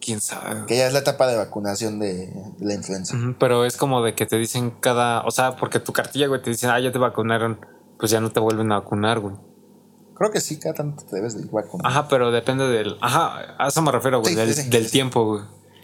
[0.00, 0.66] ¿Quién sabe?
[0.66, 3.16] Que ya es la etapa de vacunación de, la influenza.
[3.38, 6.50] pero es como de que te dicen cada, o sea, porque tu cartilla, güey, te
[6.50, 7.64] dicen, ah, ya te vacunaron,
[7.98, 9.36] pues ya no te vuelven a vacunar, güey.
[10.14, 11.86] Creo que sí, cada tanto te debes de vacunar.
[11.86, 15.42] Ajá, pero depende del, ajá, a eso me refiero, güey, del, del tiempo, güey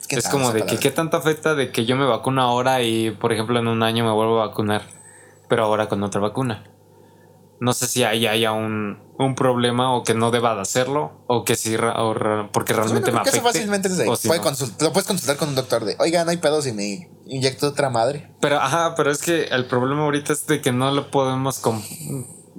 [0.09, 3.33] es como de que qué tanto afecta de que yo me vacuno ahora y, por
[3.33, 4.83] ejemplo, en un año me vuelvo a vacunar,
[5.49, 6.65] pero ahora con otra vacuna.
[7.61, 11.45] No sé si ahí haya un, un problema o que no deba de hacerlo o
[11.45, 11.77] que sí,
[12.53, 16.61] porque realmente me fácilmente lo puedes consultar con un doctor de, oiga, no hay pedo
[16.63, 18.31] si me inyecto otra madre.
[18.41, 21.61] Pero, ajá, pero es que el problema ahorita es de que no lo podemos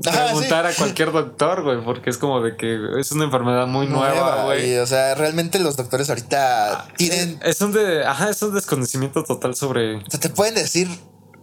[0.02, 4.46] preguntar a cualquier doctor, güey, porque es como de que es una enfermedad muy nueva,
[4.46, 4.78] güey.
[4.78, 7.40] O sea, realmente los doctores ahorita ah, tienen.
[7.44, 9.98] Es un de, ajá, es un desconocimiento total sobre.
[9.98, 10.88] O sea, te pueden decir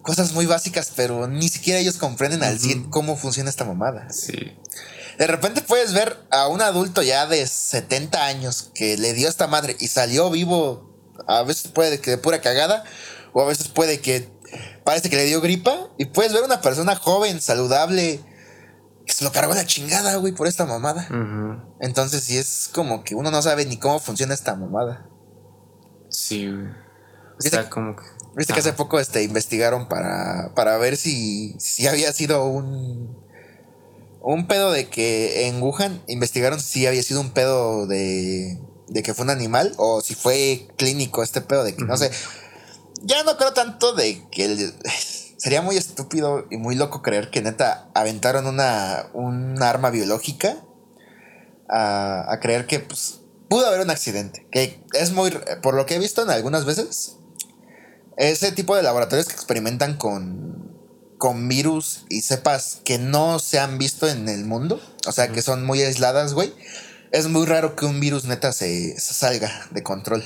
[0.05, 4.09] cosas muy básicas, pero ni siquiera ellos comprenden al 100 cómo funciona esta mamada.
[4.11, 4.57] Sí.
[5.19, 9.47] De repente puedes ver a un adulto ya de 70 años que le dio esta
[9.47, 10.95] madre y salió vivo,
[11.27, 12.85] a veces puede que de pura cagada,
[13.35, 14.29] O a veces puede que
[14.85, 18.21] parece que le dio gripa y puedes ver una persona joven, saludable,
[19.05, 21.09] que se lo cargó la chingada, güey, por esta mamada.
[21.81, 25.09] Entonces sí es como que uno no sabe ni cómo funciona esta mamada.
[26.09, 26.69] Sí, güey.
[27.41, 28.05] Está como que...
[28.37, 33.17] Viste que hace poco este, investigaron para, para ver si, si había sido un,
[34.21, 38.59] un pedo de que en Wuhan investigaron si había sido un pedo de,
[38.89, 42.11] de que fue un animal o si fue clínico este pedo de que, no sé,
[43.03, 44.73] ya no creo tanto de que
[45.37, 50.57] sería muy estúpido y muy loco creer que neta aventaron una, un arma biológica
[51.69, 55.31] a, a creer que pues, pudo haber un accidente, que es muy,
[55.63, 57.19] por lo que he visto en algunas veces,
[58.17, 60.73] ese tipo de laboratorios que experimentan con,
[61.19, 65.43] con virus y cepas que no se han visto en el mundo, o sea, que
[65.43, 66.53] son muy aisladas, güey,
[67.13, 70.23] es muy raro que un virus neta se, salga de control.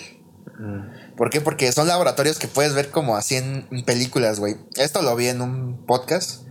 [1.16, 1.40] ¿Por qué?
[1.40, 4.56] Porque son laboratorios que puedes ver como así en, películas, güey.
[4.76, 6.46] Esto lo vi en un podcast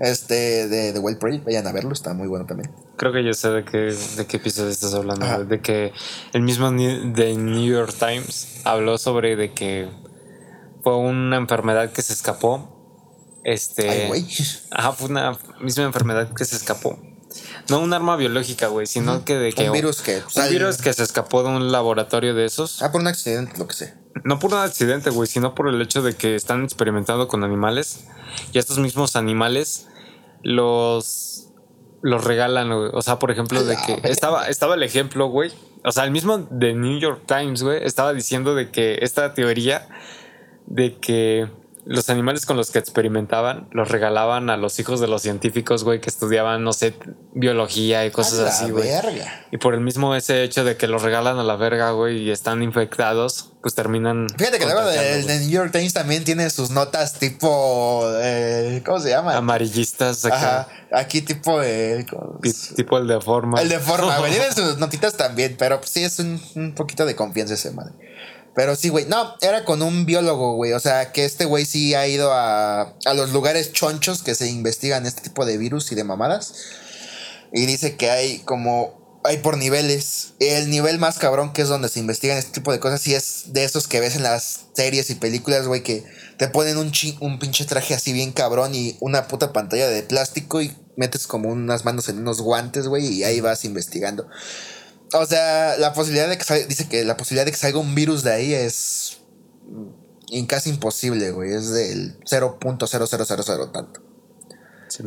[0.00, 1.44] este de The Wild Project.
[1.44, 2.70] Vayan a verlo, está muy bueno también.
[2.96, 5.44] Creo que yo sé de qué, de qué episodio estás hablando.
[5.44, 5.92] De que
[6.32, 9.88] el mismo de New York Times habló sobre de que
[10.82, 13.40] fue una enfermedad que se escapó.
[13.44, 14.10] Este.
[14.70, 16.98] Ajá, fue una misma enfermedad que se escapó.
[17.68, 19.66] No un arma biológica, güey, sino que de que.
[19.66, 20.22] Un virus que.
[20.36, 22.82] Un virus que se escapó de un laboratorio de esos.
[22.82, 23.94] Ah, por un accidente, lo que sé.
[24.24, 28.04] No por un accidente, güey, sino por el hecho de que están experimentando con animales.
[28.52, 29.86] Y estos mismos animales
[30.42, 31.48] los.
[32.02, 32.90] los regalan, güey.
[32.92, 34.00] O sea, por ejemplo, de que.
[34.08, 35.52] Estaba, estaba el ejemplo, güey.
[35.84, 39.88] O sea, el mismo de New York Times, güey, estaba diciendo de que esta teoría
[40.66, 41.48] de que
[41.84, 46.00] los animales con los que experimentaban los regalaban a los hijos de los científicos, güey,
[46.00, 46.94] que estudiaban, no sé,
[47.34, 48.88] biología y cosas así, güey.
[49.50, 52.30] Y por el mismo ese hecho de que los regalan a la verga, güey, y
[52.30, 54.28] están infectados, pues terminan.
[54.38, 58.04] Fíjate que luego el de New York Times también tiene sus notas tipo.
[58.20, 59.36] Eh, ¿Cómo se llama?
[59.36, 60.24] Amarillistas.
[60.24, 60.68] Acá.
[60.92, 61.60] Aquí tipo.
[61.62, 62.06] Eh,
[62.76, 63.60] tipo el de forma.
[63.60, 64.30] El de forma, güey.
[64.32, 67.92] Tiene sus notitas también, pero sí es un, un poquito de confianza ese madre.
[68.54, 69.06] Pero sí, güey.
[69.06, 70.72] No, era con un biólogo, güey.
[70.72, 74.48] O sea, que este güey sí ha ido a, a los lugares chonchos que se
[74.48, 76.54] investigan este tipo de virus y de mamadas.
[77.52, 79.00] Y dice que hay como.
[79.24, 80.32] Hay por niveles.
[80.40, 83.52] El nivel más cabrón, que es donde se investigan este tipo de cosas, y es
[83.52, 86.04] de esos que ves en las series y películas, güey, que
[86.38, 86.90] te ponen un,
[87.20, 91.50] un pinche traje así bien cabrón y una puta pantalla de plástico y metes como
[91.50, 94.26] unas manos en unos guantes, güey, y ahí vas investigando.
[95.14, 97.94] O sea, la posibilidad de que salga, dice que la posibilidad de que salga un
[97.94, 99.18] virus de ahí es
[100.48, 101.52] casi imposible, güey.
[101.52, 104.02] Es del 0.0000 tanto.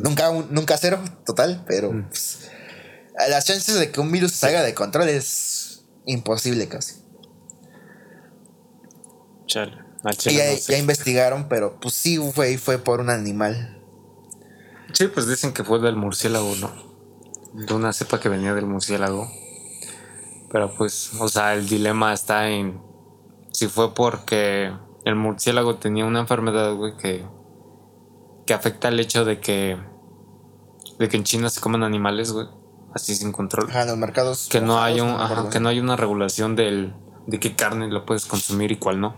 [0.04, 2.08] Nunca, nunca cero, total, pero mm.
[2.10, 2.50] pues,
[3.30, 6.96] las chances de que un virus salga de control es imposible casi.
[9.46, 9.86] Chale.
[10.26, 13.82] Y ya, investigaron, pero pues sí fue, fue por un animal.
[14.94, 16.72] Sí, pues dicen que fue del murciélago, ¿no?
[17.54, 19.32] De una cepa que venía del murciélago.
[20.52, 22.80] Pero pues, o sea, el dilema está en
[23.56, 24.74] si fue porque
[25.06, 27.26] el murciélago tenía una enfermedad, güey, que,
[28.46, 29.78] que afecta el hecho de que,
[31.00, 32.48] de que en China se comen animales, güey,
[32.94, 33.70] así sin control.
[33.70, 34.50] Ajá, los mercados.
[34.50, 35.16] Que no, hay un,
[35.52, 36.94] que no hay una regulación del,
[37.28, 39.16] de qué carne lo puedes consumir y cuál no.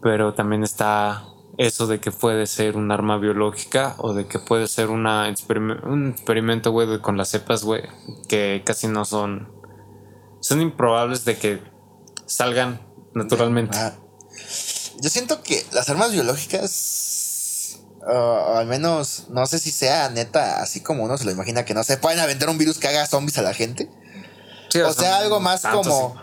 [0.00, 1.24] Pero también está
[1.58, 5.32] eso de que puede ser un arma biológica o de que puede ser una
[5.84, 7.82] un experimento, güey, con las cepas, güey,
[8.28, 9.50] que casi no son...
[10.40, 11.62] Son improbables de que
[12.26, 12.80] salgan
[13.14, 13.78] naturalmente.
[13.78, 13.94] Ah.
[15.00, 20.80] Yo siento que las armas biológicas, uh, al menos, no sé si sea neta, así
[20.80, 23.38] como uno se lo imagina, que no se pueden aventar un virus que haga zombies
[23.38, 23.88] a la gente.
[24.84, 26.20] o, sea, algo más como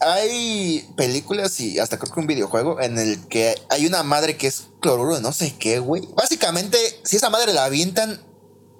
[0.00, 4.46] hay películas y hasta creo que un videojuego en el que hay una madre que
[4.46, 6.08] es cloruro de no sé qué, güey.
[6.16, 8.20] Básicamente, si esa madre la avientan,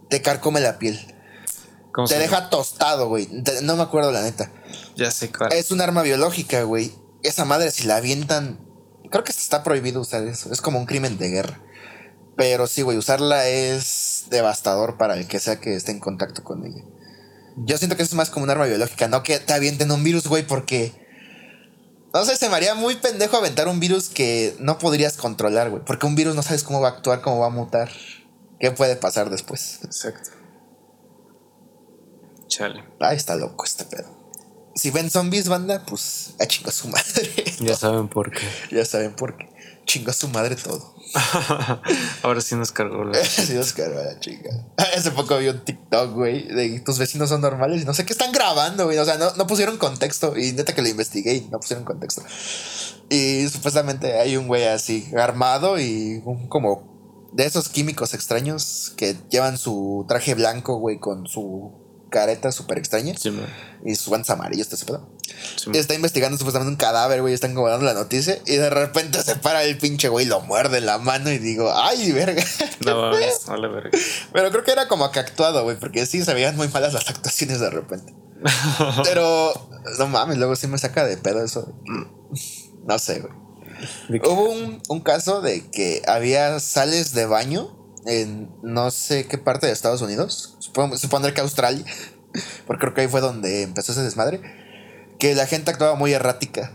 [0.09, 1.15] te carcome la piel.
[2.07, 3.29] te deja tostado, güey.
[3.63, 4.53] No me acuerdo la neta.
[4.97, 5.53] Ya sé cuál.
[5.53, 6.93] Es un arma biológica, güey.
[7.23, 8.61] Esa madre, si la avientan,
[9.11, 10.53] creo que está prohibido usar eso.
[10.53, 11.61] Es como un crimen de guerra.
[12.37, 16.65] Pero sí, güey, usarla es devastador para el que sea que esté en contacto con
[16.65, 16.85] ella.
[17.57, 20.05] Yo siento que eso es más como un arma biológica, no que te avienten un
[20.05, 21.08] virus, güey, porque
[22.13, 25.85] no sé, se me haría muy pendejo aventar un virus que no podrías controlar, güey.
[25.85, 27.91] Porque un virus no sabes cómo va a actuar, cómo va a mutar.
[28.59, 29.81] ¿Qué puede pasar después?
[29.85, 30.31] Exacto.
[32.49, 32.83] Chale.
[32.99, 34.17] Ay, está loco este pedo.
[34.75, 37.45] Si ven zombies, banda, pues a chingo a su madre.
[37.61, 38.47] Ya saben por qué.
[38.71, 39.49] Ya saben por qué.
[39.89, 40.95] Chingo a su madre todo.
[42.23, 43.15] Ahora sí nos cargó la.
[43.25, 44.51] sí nos cargó la chica.
[44.77, 48.13] Hace poco vi un TikTok, güey, de tus vecinos son normales y no sé qué
[48.13, 48.99] están grabando, güey.
[48.99, 50.37] O sea, no, pusieron contexto.
[50.37, 52.23] Y neta que lo investigué y no pusieron contexto.
[53.09, 59.17] Y supuestamente hay un güey así, armado y un como de esos químicos extraños que
[59.31, 63.15] llevan su traje blanco, güey, con su careta súper extraña.
[63.85, 65.09] y sus guantes amarillos, te pedo.
[65.73, 67.35] está investigando supuestamente un cadáver, güey.
[67.35, 68.39] Están como dando la noticia.
[68.47, 72.13] Y de repente se para el pinche güey, lo muerde la mano y digo, ¡ay,
[72.13, 72.43] verga!
[72.85, 73.11] No,
[73.47, 73.91] vale, verga.
[74.33, 75.79] Pero creo que era como que actuado, güey.
[75.79, 78.15] Porque sí se veían muy malas las actuaciones de repente.
[79.05, 81.75] Pero no mames, luego sí me saca de pedo eso.
[82.85, 84.21] No sé, güey.
[84.25, 87.78] Hubo un, un caso de que había sales de baño
[88.09, 91.85] en no sé qué parte de Estados Unidos, supondré que Australia,
[92.67, 94.41] porque creo que ahí fue donde empezó ese desmadre,
[95.19, 96.73] que la gente actuaba muy errática.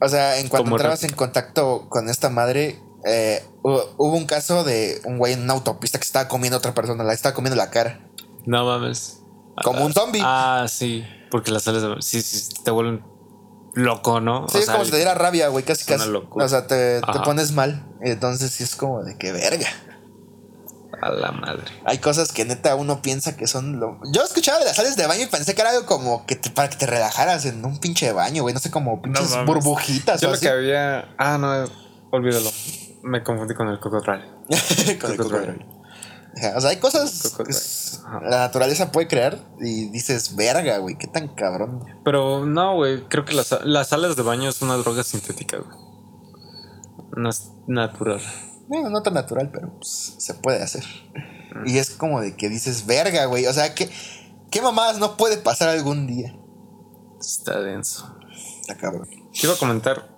[0.00, 5.00] O sea, en cuanto entrabas en contacto con esta madre, eh, hubo, un caso de
[5.04, 7.70] un güey en una autopista que estaba comiendo a otra persona, la estaba comiendo la
[7.70, 8.00] cara.
[8.44, 9.22] No mames.
[9.64, 10.20] Como un zombie.
[10.22, 11.94] Ah, sí, porque las sales de...
[12.00, 13.02] Sí, sí, te vuelven
[13.76, 14.48] loco, ¿no?
[14.48, 16.10] Sí, es como si te diera rabia, güey, casi casi.
[16.10, 17.86] O sea, te, pones mal.
[18.00, 19.68] Entonces sí es como de que verga.
[21.02, 21.64] A la madre.
[21.84, 24.00] Hay cosas que neta uno piensa que son lo.
[24.12, 26.70] Yo escuchaba de las sales de baño y pensé que era algo como que para
[26.70, 28.54] que te relajaras en un pinche baño, güey.
[28.54, 30.22] No sé, como pinches burbujitas.
[30.22, 31.14] Yo lo que había.
[31.18, 31.70] Ah, no,
[32.10, 32.50] olvídalo.
[33.02, 34.42] Me confundí con el cocotral.
[35.00, 35.66] con el cocotral.
[36.56, 37.44] O sea, hay cosas que
[38.28, 41.84] la naturaleza puede crear y dices, verga, güey, qué tan cabrón.
[42.04, 45.78] Pero no, güey, creo que las, las sales de baño es una droga sintética, güey.
[47.16, 48.20] No es natural.
[48.68, 50.84] Bueno, no tan natural, pero pues, se puede hacer.
[51.64, 53.46] Y es como de que dices, verga, güey.
[53.46, 53.90] O sea, que
[54.50, 56.36] ¿qué mamadas no puede pasar algún día?
[57.18, 58.14] Está denso.
[58.60, 59.08] Está cabrón.
[59.32, 60.14] Quiero comentar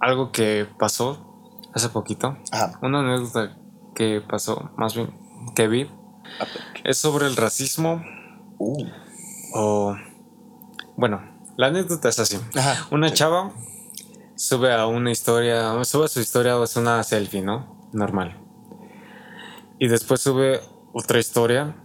[0.00, 1.26] algo que pasó
[1.74, 2.38] hace poquito.
[2.50, 2.78] Ajá.
[2.80, 3.59] Una anécdota
[4.00, 5.12] que pasó, más bien
[5.54, 5.86] que vi,
[6.84, 8.02] es sobre el racismo.
[8.58, 8.86] Uh.
[9.52, 9.94] O.
[10.96, 11.20] Bueno,
[11.58, 12.38] la anécdota es así:
[12.90, 13.52] una chava
[14.36, 17.90] sube a una historia, sube a su historia, o es una selfie, ¿no?
[17.92, 18.38] Normal.
[19.78, 20.60] Y después sube
[20.94, 21.76] otra historia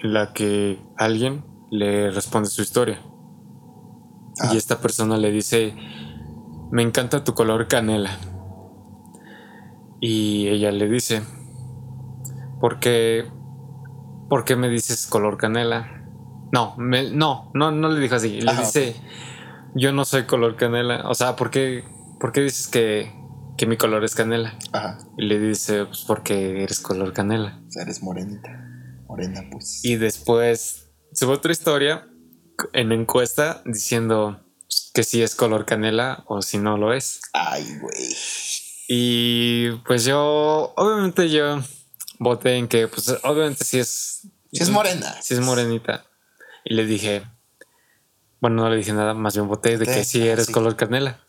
[0.00, 3.00] en la que alguien le responde su historia.
[4.52, 5.74] Y esta persona le dice:
[6.70, 8.18] Me encanta tu color canela.
[10.00, 11.22] Y ella le dice:
[12.62, 13.26] ¿Por qué,
[14.56, 16.06] me dices color canela?
[16.52, 18.40] No, no, no, no le dijo así.
[18.40, 18.94] Le dice,
[19.74, 21.08] yo no soy color canela.
[21.08, 21.82] O sea, ¿por qué,
[22.20, 23.12] por qué dices que,
[23.56, 24.56] que mi color es canela?
[24.72, 24.98] Ajá.
[25.18, 27.60] Y le dice, pues porque eres color canela.
[27.66, 28.48] O sea, eres morenita.
[29.08, 29.84] Morena, pues.
[29.84, 32.06] Y después sube otra historia
[32.74, 34.40] en encuesta diciendo
[34.94, 37.22] que si es color canela o si no lo es.
[37.32, 38.14] Ay, güey.
[38.86, 41.60] Y pues yo, obviamente yo
[42.22, 44.28] voté en que, pues obviamente si es...
[44.52, 45.20] Si es morena.
[45.22, 46.04] Si es morenita.
[46.64, 47.22] Y le dije,
[48.40, 51.24] bueno, no le dije nada, más bien voté de que sí eres color canela.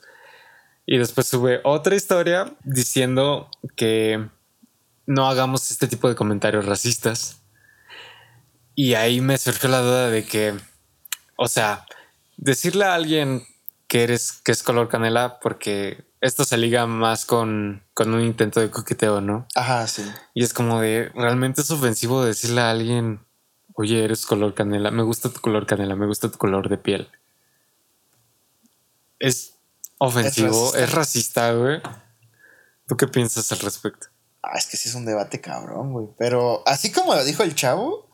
[0.86, 4.28] Y después sube otra historia diciendo que
[5.06, 7.44] no hagamos este tipo de comentarios racistas.
[8.76, 10.56] Y ahí me surgió la duda de que,
[11.38, 11.86] o sea,
[12.38, 13.46] decirle a alguien
[13.88, 18.72] que eres que es color canela porque esto se liga más con, un intento de
[18.72, 19.46] coqueteo, ¿no?
[19.56, 20.04] Ajá, sí.
[20.34, 23.20] Y es como de, realmente es ofensivo decirle a alguien,
[23.74, 27.10] oye, eres color canela, me gusta tu color canela, me gusta tu color de piel.
[29.20, 29.56] Es
[29.98, 31.82] ofensivo, es racista, güey.
[32.88, 34.08] ¿Tú qué piensas al respecto?
[34.42, 36.08] Ah, es que sí es un debate cabrón, güey.
[36.18, 38.10] Pero así como lo dijo el chavo,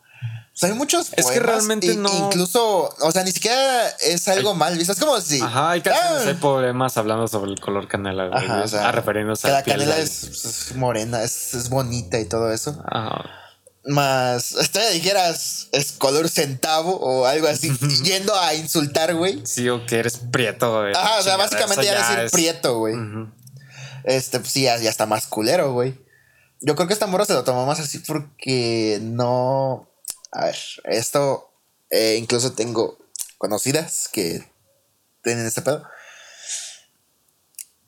[0.61, 2.09] hay muchos Es que realmente no.
[2.25, 4.93] Incluso, o sea, ni siquiera es algo mal visto.
[4.93, 5.39] Es como si.
[5.39, 8.29] Ajá, hay canciones, hay poemas hablando sobre el color canela.
[8.33, 12.81] Ajá, o sea, refiriéndose que la canela es, morena, es, bonita y todo eso.
[12.87, 13.29] Ajá.
[13.85, 17.71] Más, te dijeras, es color centavo o algo así,
[18.03, 19.41] yendo a insultar, güey.
[19.45, 20.93] Sí, o que eres prieto, güey.
[20.93, 22.95] Ajá, o sea, básicamente ya, decir prieto, güey.
[24.03, 25.97] Este, pues sí, ya, ya está más culero, güey.
[26.61, 29.89] Yo creo que esta morra se lo tomó más así porque no
[30.31, 31.49] a ver, esto
[31.89, 32.97] eh, incluso tengo
[33.37, 34.43] conocidas que
[35.23, 35.83] tienen este pedo.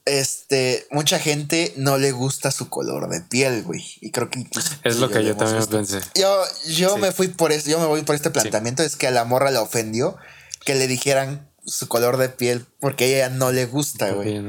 [0.06, 3.84] Este, mucha gente no le gusta su color de piel, güey.
[4.02, 4.46] Y creo que
[4.84, 6.00] es lo que yo también pensé.
[6.16, 8.82] Yo, yo me fui por eso, yo me voy por este planteamiento.
[8.82, 10.18] Es que a la morra le ofendió
[10.66, 14.44] que le dijeran su color de piel porque a ella no le gusta, güey.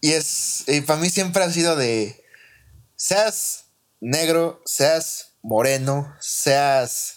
[0.00, 2.24] Y es, y para mí siempre ha sido de
[2.96, 3.66] seas
[4.00, 7.15] negro, seas moreno, seas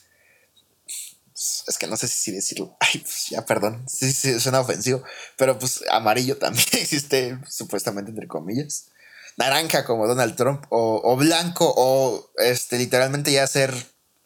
[1.70, 2.76] es que no sé si decirlo.
[2.80, 3.86] Ay, pues ya, perdón.
[3.88, 5.04] Sí, sí, suena ofensivo.
[5.38, 8.88] Pero pues amarillo también existe, supuestamente, entre comillas.
[9.38, 10.66] Naranja como Donald Trump.
[10.70, 11.72] O, blanco.
[11.78, 13.74] O este, literalmente ya ser.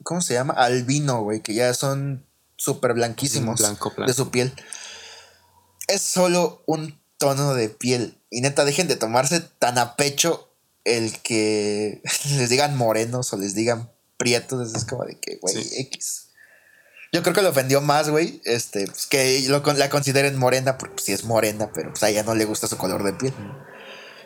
[0.04, 0.54] ¿Cómo se llama?
[0.54, 1.42] Albino, güey.
[1.42, 2.26] Que ya son
[2.56, 3.62] súper blanquísimos.
[4.08, 4.54] de su piel.
[5.88, 8.18] es solo un tono de piel.
[8.30, 10.50] Y neta, dejen de tomarse tan a pecho
[10.86, 12.02] el que
[12.38, 14.74] les digan morenos o les digan prietos.
[14.74, 16.30] Es como de que, güey, X.
[17.14, 18.42] Yo creo que lo ofendió más, güey.
[18.44, 22.10] Este, pues que lo, la consideren morena, porque pues, sí es morena, pero pues a
[22.10, 23.34] ella no le gusta su color de piel.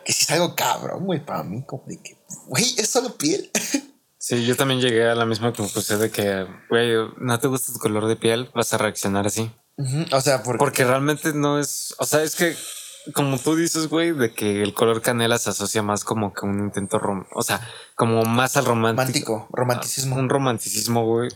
[0.06, 2.18] Que si es algo cabrón, güey, para mí, como de que,
[2.48, 3.52] güey, es solo piel.
[4.20, 7.80] Sí, yo también llegué a la misma conclusión de que, güey, no te gusta tu
[7.80, 9.50] color de piel, vas a reaccionar así.
[10.12, 10.58] O sea, porque...
[10.58, 12.54] porque realmente no es, o sea, es que
[13.14, 16.60] como tú dices, güey, de que el color canela se asocia más como que un
[16.60, 17.62] intento, rom o sea,
[17.96, 19.48] como más al romántico.
[19.52, 20.16] romanticismo.
[20.16, 21.30] Un romanticismo, güey.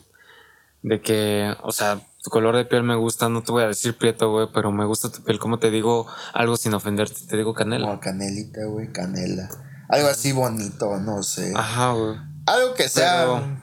[0.83, 3.97] De que, o sea, tu color de piel me gusta, no te voy a decir
[3.97, 5.39] prieto, güey, pero me gusta tu piel.
[5.39, 7.25] Como te digo algo sin ofenderte?
[7.27, 7.87] Te digo canela.
[7.87, 9.49] Como canelita, güey, canela.
[9.89, 11.53] Algo así bonito, no sé.
[11.55, 12.17] Ajá, güey.
[12.45, 13.61] Algo que sea.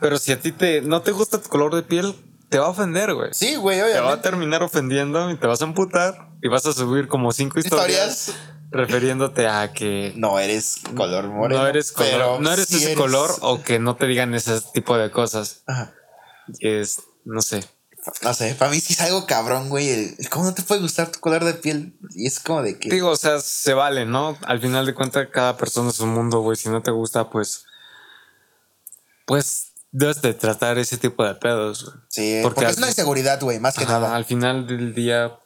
[0.00, 2.14] Pero, si a ti te, no te gusta tu color de piel,
[2.48, 3.30] te va a ofender, güey.
[3.32, 4.00] Sí, güey, obviamente.
[4.00, 7.32] Te va a terminar ofendiendo y te vas a amputar y vas a subir como
[7.32, 8.32] cinco historias.
[8.70, 11.62] refiriéndote a que no eres color moreno.
[11.62, 15.10] No eres color, no eres ese color o que no te digan ese tipo de
[15.10, 15.62] cosas.
[15.66, 15.94] Ajá.
[16.60, 17.64] Es, no sé.
[18.22, 20.16] No sé, para mí sí es algo cabrón, güey.
[20.28, 21.96] ¿Cómo no te puede gustar tu color de piel?
[22.10, 22.90] Y es como de que.
[22.90, 24.36] Digo, o sea, se vale, ¿no?
[24.42, 26.56] Al final de cuentas, cada persona es un mundo, güey.
[26.56, 27.64] Si no te gusta, pues
[29.26, 31.92] pues debes de tratar ese tipo de pedos.
[32.08, 34.14] Sí, porque, es una inseguridad, güey, más que nada.
[34.14, 35.38] Al final del día,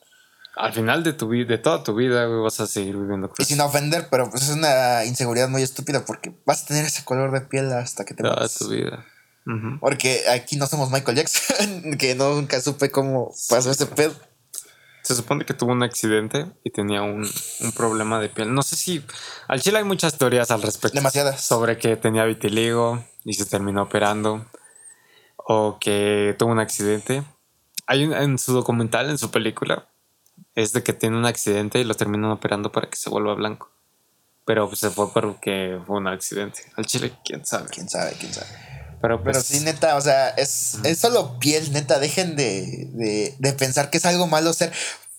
[0.57, 3.45] al final de tu vida, de toda tu vida, güey, vas a seguir viviendo Y
[3.45, 7.33] sin ofender, pero pues es una inseguridad muy estúpida porque vas a tener ese color
[7.33, 9.05] de piel hasta que te Toda tu vida.
[9.81, 14.15] Porque aquí no somos Michael Jackson, que nunca supe cómo pasó ese pedo.
[15.03, 17.25] Se supone que tuvo un accidente y tenía un,
[17.61, 18.53] un, problema de piel.
[18.53, 19.05] No sé si.
[19.47, 20.97] Al chile hay muchas teorías al respecto.
[20.97, 21.41] Demasiadas.
[21.41, 24.45] Sobre que tenía vitiligo y se terminó operando.
[25.37, 27.23] O que tuvo un accidente.
[27.87, 29.87] Hay un, en su documental, en su película,
[30.57, 33.71] es de que tiene un accidente y lo terminan operando para que se vuelva blanco.
[34.45, 36.63] Pero se fue porque fue un accidente.
[36.75, 37.69] Al chile, quién sabe.
[37.69, 38.76] Quién sabe, quién sabe.
[39.07, 42.01] Pero, pues, Pero sí, neta, o sea, es, es solo piel, neta.
[42.01, 44.73] Dejen de, de, de, pensar que es algo malo ser.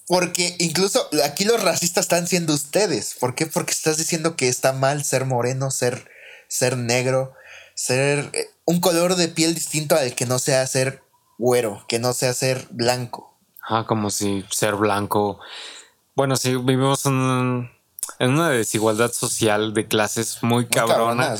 [0.07, 3.15] Porque incluso aquí los racistas están siendo ustedes.
[3.17, 3.45] ¿Por qué?
[3.45, 6.11] Porque estás diciendo que está mal ser moreno, ser,
[6.49, 7.33] ser negro,
[7.75, 11.01] ser eh, un color de piel distinto al que no sea ser
[11.37, 13.37] güero, que no sea ser blanco.
[13.69, 15.39] Ah, como si ser blanco.
[16.13, 17.71] Bueno, sí, vivimos en,
[18.19, 21.37] en una desigualdad social de clases muy, cabrona.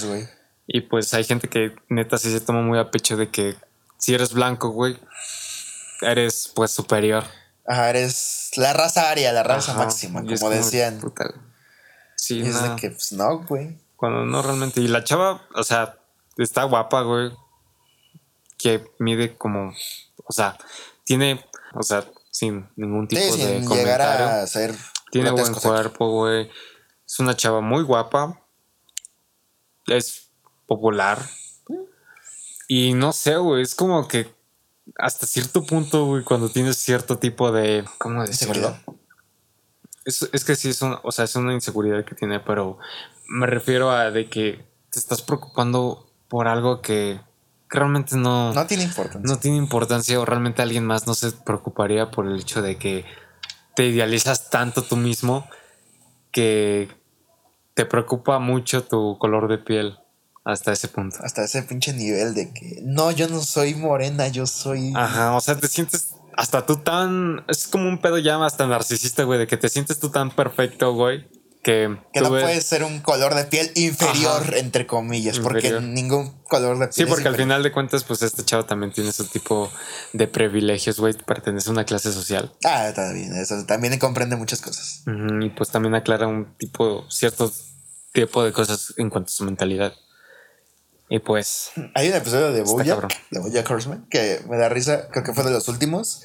[0.68, 3.56] Y pues hay gente que neta sí se toma muy a pecho de que
[3.98, 5.00] si eres blanco, güey,
[6.02, 7.24] eres pues superior.
[7.66, 11.02] Ajá, eres la raza aria, la raza máxima, como, decían.
[12.16, 13.78] Sí, y es de que, pues no, güey.
[13.96, 14.82] Cuando no realmente.
[14.82, 15.98] Y la chava, o sea,
[16.38, 17.32] está guapa, güey.
[18.58, 19.74] Que mide como.
[20.26, 20.58] O sea,
[21.04, 21.46] tiene.
[21.74, 23.76] O sea, sin ningún tipo de comentario.
[23.76, 24.76] Llegar a ser
[25.12, 26.50] tiene buen cuerpo, güey.
[27.06, 28.42] Es una chava muy guapa.
[29.88, 30.27] Es
[30.68, 31.20] popular.
[32.68, 33.64] Y no sé, güey.
[33.64, 34.34] Es como que
[34.98, 37.86] hasta cierto punto, güey, cuando tienes cierto tipo de.
[37.98, 38.78] ¿Cómo decirlo?
[40.06, 42.78] Es, es que sí, es una, o sea, es una inseguridad que tiene, pero
[43.28, 47.20] me refiero a de que te estás preocupando por algo que,
[47.70, 48.54] realmente no.
[48.54, 49.22] No tiene importancia.
[49.24, 53.06] No tiene importancia, o realmente alguien más no se preocuparía por el hecho de que
[53.76, 55.48] te idealizas tanto tú mismo
[56.32, 56.90] que
[57.74, 60.00] te preocupa mucho tu color de piel.
[60.48, 61.18] Hasta ese punto.
[61.24, 64.94] Hasta ese pinche nivel de que no, yo no soy morena, yo soy.
[64.96, 67.44] Ajá, o sea, te sientes hasta tú tan.
[67.50, 70.94] Es como un pedo ya hasta narcisista, güey, de que te sientes tú tan perfecto,
[70.94, 71.28] güey.
[71.62, 76.80] Que, que no puede ser un color de piel inferior, entre comillas, porque ningún color
[76.80, 76.94] de piel.
[76.94, 79.70] Sí, porque al final de cuentas, pues este chavo también tiene su tipo
[80.14, 82.54] de privilegios, güey, pertenece a una clase social.
[82.64, 85.04] Ah, bien, eso también comprende muchas cosas.
[85.42, 87.52] y pues también aclara un tipo, cierto
[88.14, 89.94] tipo de cosas en cuanto a su mentalidad.
[91.10, 91.72] Y pues.
[91.96, 95.44] Hay un episodio de Bojack, de Bojack Horseman, que me da risa, creo que fue
[95.44, 96.24] de los últimos.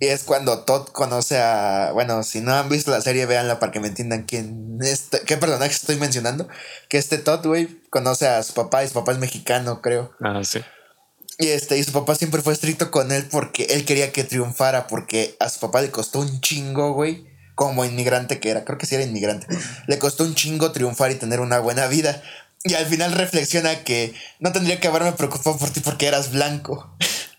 [0.00, 1.90] Y es cuando Todd conoce a.
[1.92, 4.78] Bueno, si no han visto la serie, véanla para que me entiendan quién.
[4.80, 6.48] Este, ¿Qué personaje estoy mencionando?
[6.88, 10.12] Que este Todd, güey, conoce a su papá y su papá es mexicano, creo.
[10.20, 10.60] Ah, sí.
[11.38, 14.86] Y este, y su papá siempre fue estricto con él porque él quería que triunfara,
[14.86, 17.26] porque a su papá le costó un chingo, güey.
[17.56, 19.48] Como inmigrante que era, creo que sí era inmigrante.
[19.88, 22.22] Le costó un chingo triunfar y tener una buena vida.
[22.64, 26.92] Y al final reflexiona que no tendría que haberme preocupado por ti porque eras blanco.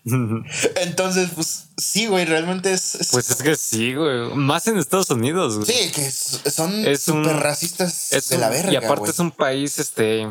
[0.76, 4.34] Entonces, pues sí, güey, realmente es, Pues es que sí, güey.
[4.34, 5.66] Más en Estados Unidos, güey.
[5.66, 8.72] Sí, que son súper racistas de la verga.
[8.72, 10.26] Y aparte es un país este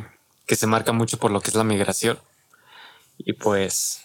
[0.48, 2.20] que se marca mucho por lo que es la migración.
[3.20, 4.00] Y pues,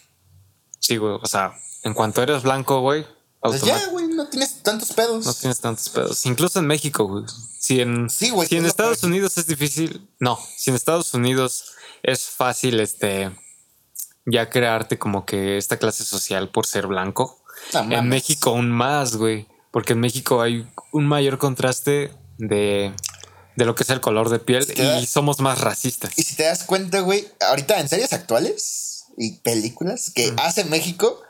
[0.79, 1.17] sí, güey.
[1.19, 3.05] O sea, en cuanto eres blanco, güey,
[3.49, 5.25] Pues ya, güey, no tienes tantos pedos.
[5.25, 6.25] No tienes tantos pedos.
[6.25, 7.23] Incluso en México, güey.
[7.59, 10.07] Si en, sí, güey, si en Estados Unidos es difícil.
[10.19, 11.73] No, si en Estados Unidos
[12.03, 13.31] es fácil, este.
[14.25, 17.43] Ya crearte como que esta clase social por ser blanco.
[17.73, 19.47] en México aún más, güey.
[19.71, 22.93] Porque en México hay un mayor contraste de,
[23.55, 26.11] de lo que es el color de piel y somos más racistas.
[26.17, 31.21] Y si te das cuenta, güey, ahorita en series actuales y películas que hace México,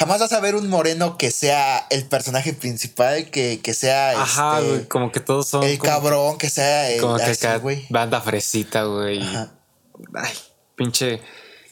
[0.00, 4.22] Jamás vas a ver un moreno que sea el personaje principal, que, que sea.
[4.22, 5.62] Ajá, este, güey, como que todos son.
[5.62, 6.88] El cabrón, que sea.
[6.90, 9.20] El, como que Banda fresita, güey.
[10.14, 10.32] Ay,
[10.74, 11.20] pinche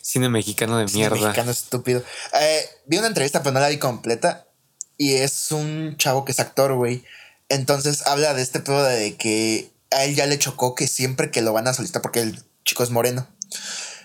[0.02, 1.16] cine mexicano de cine mierda.
[1.16, 2.02] Mexicano estúpido.
[2.38, 4.46] Eh, vi una entrevista, pero no la vi completa.
[4.98, 7.04] Y es un chavo que es actor, güey.
[7.48, 11.40] Entonces habla de este pedo de que a él ya le chocó que siempre que
[11.40, 13.26] lo van a solicitar, porque el chico es moreno,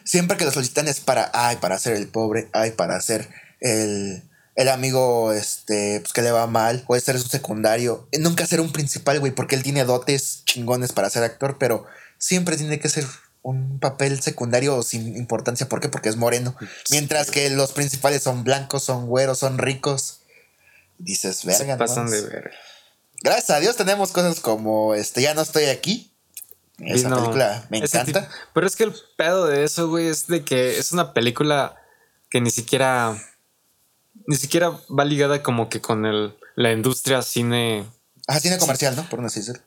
[0.06, 4.22] siempre que lo solicitan es para, ay, para ser el pobre, ay, para ser el,
[4.56, 8.72] el amigo este, pues, que le va mal, puede ser su secundario, nunca ser un
[8.72, 11.86] principal, güey, porque él tiene dotes chingones para ser actor, pero
[12.20, 13.06] siempre tiene que ser
[13.42, 15.68] un papel secundario sin importancia.
[15.68, 15.90] ¿Por qué?
[15.90, 16.56] Porque es moreno.
[16.92, 20.22] Mientras que los principales son blancos, son güeros, son ricos.
[20.98, 21.78] Dices, verga.
[21.78, 22.52] pasan de ver.
[23.22, 26.12] Gracias a Dios tenemos cosas como este, Ya no estoy aquí.
[26.80, 28.30] Esa película me encanta.
[28.54, 31.76] pero es que el pedo de eso, güey, es de que es una película
[32.30, 33.16] que ni siquiera
[34.28, 37.86] ni siquiera va ligada como que con el, la industria cine.
[38.28, 39.08] Ajá, cine comercial, ¿no?
[39.10, 39.62] Por no decir.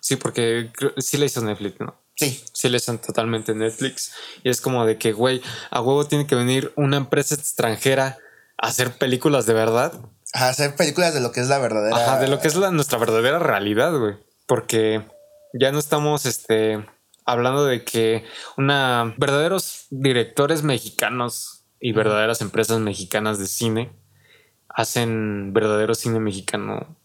[0.00, 1.94] Sí, porque sí la hizo Netflix, ¿no?
[2.16, 2.42] Sí.
[2.52, 4.12] Sí la hizo totalmente Netflix.
[4.42, 8.18] Y es como de que, güey, a huevo tiene que venir una empresa extranjera
[8.58, 9.92] a hacer películas de verdad.
[10.32, 11.96] A hacer películas de lo que es la verdadera.
[11.96, 14.16] Ajá, de lo que es la, nuestra verdadera realidad, güey.
[14.46, 15.04] Porque
[15.52, 16.84] ya no estamos, este,
[17.24, 18.24] hablando de que
[18.56, 23.92] una verdaderos directores mexicanos y verdaderas empresas mexicanas de cine
[24.68, 26.96] hacen verdadero cine mexicano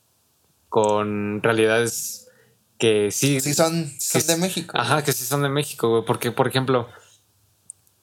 [0.69, 2.29] con realidades
[2.77, 3.39] que sí.
[3.41, 3.91] Sí son,
[4.27, 4.77] de México.
[4.77, 6.05] Ajá, que sí son de México, güey.
[6.05, 6.87] Porque, por ejemplo,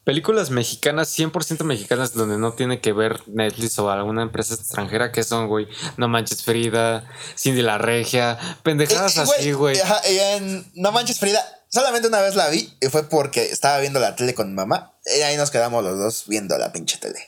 [0.03, 5.23] películas mexicanas, 100% mexicanas, donde no tiene que ver Netflix o alguna empresa extranjera, que
[5.23, 7.09] son, güey, No Manches Frida,
[7.39, 9.79] Cindy la Regia, pendejadas así, güey.
[9.79, 11.41] Ajá, en No Manches Frida,
[11.75, 14.95] solamente una vez la vi y fue porque estaba viendo la tele con mi mamá
[15.05, 17.19] y ahí nos quedamos los dos viendo la pinche tele.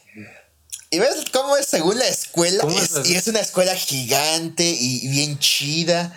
[0.91, 2.65] Y ves cómo es según la escuela.
[3.05, 6.17] y es una escuela gigante y bien chida.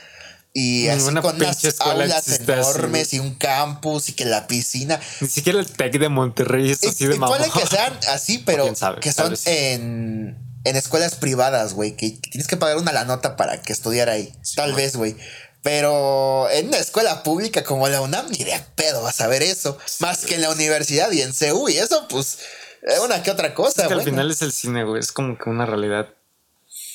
[0.53, 4.99] Y así con unas aulas enormes y un campus y que la piscina.
[5.21, 7.37] Ni siquiera el TEC de Monterrey es así de mamá.
[7.37, 11.95] que sean así, pero que son en, en escuelas privadas, güey.
[11.95, 14.33] Que, tienes que pagar una la nota para que estudiar ahí.
[14.55, 15.15] Tal vez, güey.
[15.61, 19.77] Pero en una escuela pública como la UNAM, ni de pedo vas a ver eso.
[19.99, 21.67] Más que en la universidad y en CEU.
[21.69, 22.39] Y eso, pues,
[22.81, 23.99] es una que otra cosa, güey.
[23.99, 24.99] al final es el cine, güey.
[24.99, 26.13] Es como que una realidad.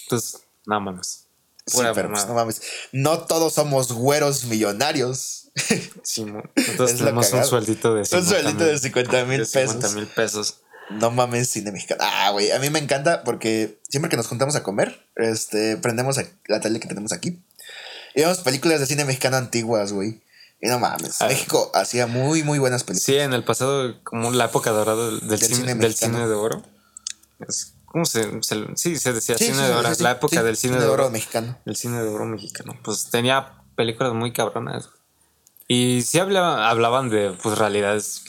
[0.09, 1.27] Pues, nada más.
[1.67, 2.63] Sí, pero pues, no mames.
[2.93, 5.51] No todos somos güeros millonarios.
[6.03, 6.25] Sí,
[6.57, 9.73] nosotros tenemos un sueldito de 50 Un sueldito de 50 mil pesos.
[9.73, 10.61] 50 mil pesos.
[10.91, 12.03] No mames, cine mexicano.
[12.05, 16.19] Ah, güey, a mí me encanta porque siempre que nos juntamos a comer, este, prendemos
[16.47, 17.43] la tele que tenemos aquí
[18.15, 20.23] y vemos películas de cine mexicano antiguas, güey.
[20.61, 21.27] Y no mames, ah.
[21.27, 23.05] México hacía muy, muy buenas películas.
[23.05, 26.63] Sí, en el pasado, como la época dorada del, cine, del cine de oro.
[27.85, 28.29] ¿Cómo se,
[28.77, 29.91] Sí, se decía cine de oro.
[29.99, 31.59] la época del cine, de, oro, mexicano.
[31.67, 32.79] El cine de oro mexicano.
[32.83, 34.89] Pues tenía películas muy cabronas.
[35.69, 38.23] Y sí hablaban de pues realidades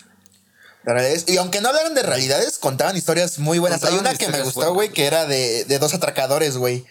[1.27, 3.83] y aunque no hablaran de realidades, contaban historias muy buenas.
[3.83, 6.85] Hay una que me gustó, güey, que era de, de, dos atracadores, güey.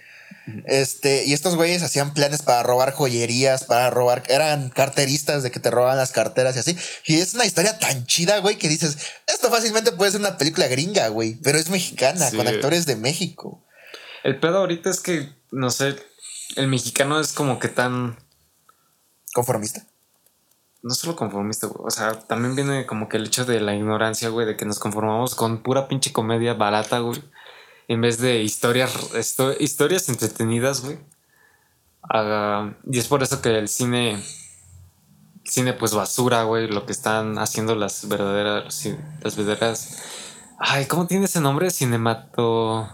[0.67, 5.61] Este, y estos güeyes hacían planes para robar joyerías, para robar, eran carteristas de que
[5.61, 6.77] te roban las carteras y así.
[7.07, 10.67] Y es una historia tan chida, güey, que dices, esto fácilmente puede ser una película
[10.67, 13.65] gringa, güey, pero es mexicana, con actores de México.
[14.23, 15.97] El pedo ahorita es que, no sé,
[16.57, 18.19] el mexicano es como que tan...
[19.33, 19.87] Conformista.
[20.83, 21.87] No solo conformista, güey.
[21.87, 24.79] O sea, también viene como que el hecho de la ignorancia, güey, de que nos
[24.79, 27.23] conformamos con pura pinche comedia barata, güey
[27.89, 28.95] en vez de historias,
[29.61, 30.99] historias entretenidas, güey.
[32.91, 34.23] y es por eso que el cine,
[35.45, 38.89] cine pues basura, güey, lo que están haciendo las verdaderas,
[39.23, 40.03] las verdaderas...
[40.59, 41.71] Ay, ¿cómo tiene ese nombre?
[41.71, 42.89] Cinemato...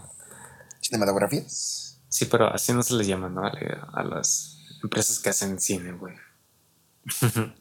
[0.81, 1.99] ¿Cinematografías?
[2.09, 3.43] Sí, pero así no se les llama, ¿no?
[3.45, 6.15] A las empresas que hacen cine, güey.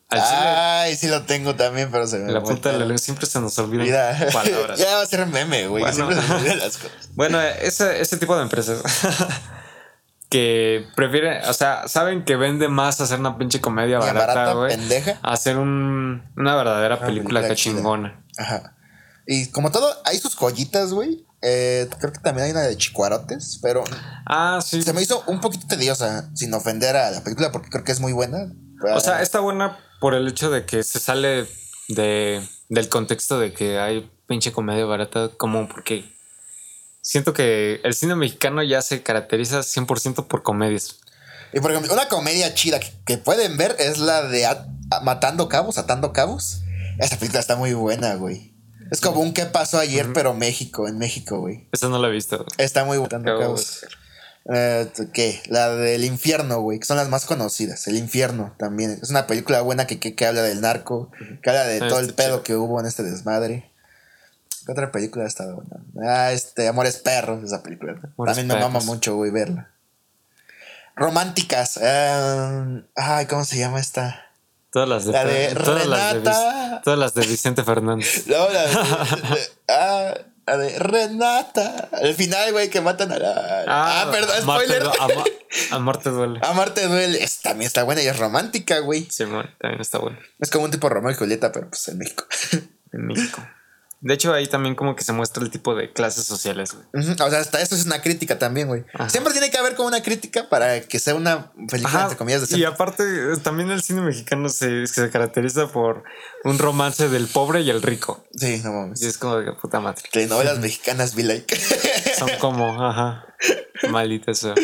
[0.08, 3.54] Ay, sí lo tengo también, pero se me La puta de la siempre se nos
[4.32, 4.78] palabras.
[4.78, 5.84] ya va a ser meme, güey.
[7.14, 8.82] Bueno, ese, ese tipo de empresas
[10.28, 14.76] que prefieren, o sea, saben que vende más hacer una pinche comedia barata, güey.
[15.22, 18.22] Hacer un, una verdadera película, que chingona.
[18.36, 18.76] Ajá.
[19.26, 21.24] Y como todo, hay sus joyitas, güey.
[21.42, 23.84] Eh, creo que también hay una de Chicuarotes, pero.
[24.26, 24.82] Ah, sí.
[24.82, 28.00] Se me hizo un poquito tediosa, sin ofender a la película, porque creo que es
[28.00, 28.52] muy buena.
[28.82, 31.46] O sea, está buena por el hecho de que se sale
[31.88, 36.04] de, del contexto de que hay pinche comedia barata, como porque
[37.02, 41.00] siento que el cine mexicano ya se caracteriza 100% por comedias.
[41.52, 44.46] Y por ejemplo, una comedia chida que, pueden ver es la de
[45.02, 46.62] Matando Cabos, Atando Cabos.
[46.98, 48.54] Esa película está muy buena, güey.
[48.90, 50.12] Es como un ¿Qué pasó ayer?
[50.12, 51.68] Pero México, en México, güey.
[51.72, 52.44] Esa no la he visto.
[52.58, 53.18] Está muy buena.
[53.18, 53.80] Atando Cabos.
[54.46, 55.42] Eh, ¿Qué?
[55.48, 57.86] La del infierno, güey, que son las más conocidas.
[57.86, 58.98] El infierno también.
[59.02, 61.10] Es una película buena que, que, habla del narco,
[61.42, 63.70] que habla de ah, todo el pedo que hubo en este desmadre.
[64.64, 65.82] ¿Qué otra película ha estado buena?
[66.02, 68.00] Ah, este, Amores Perros, esa película.
[68.16, 69.70] también me mama mucho, güey, verla.
[70.96, 71.78] Románticas.
[71.80, 74.26] Eh, ay, ¿cómo se llama esta?
[74.70, 76.14] Todas las de, la todas Renata.
[76.14, 78.24] Las de, todas las de Vicente Fernández.
[78.28, 78.76] No, la de,
[79.68, 80.14] ah,
[80.50, 81.88] la de Renata.
[81.92, 83.64] Al final, güey, que matan a la.
[83.66, 84.82] Ah, ah perdón, spoiler.
[85.70, 86.40] a, Marte duele.
[86.42, 87.22] A Marte duele.
[87.22, 89.06] Es, también está buena y es romántica, güey.
[89.10, 90.18] Sí, también está buena.
[90.38, 92.24] Es como un tipo Romeo y Julieta, pero pues en México.
[92.92, 93.40] En México.
[94.02, 97.04] De hecho, ahí también como que se muestra el tipo de clases sociales, güey.
[97.12, 98.84] O sea, hasta eso es una crítica también, güey.
[99.08, 102.58] Siempre tiene que haber como una crítica para que sea una película, entre comillas, de
[102.58, 103.04] Y aparte,
[103.42, 106.02] también el cine mexicano se, se caracteriza por
[106.44, 108.24] un romance del pobre y el rico.
[108.34, 109.02] Sí, no mames.
[109.02, 110.02] Y es como de puta madre.
[110.28, 111.54] novelas mexicanas be like.
[112.18, 113.29] Son como, ajá.
[113.90, 114.54] Maldita sea.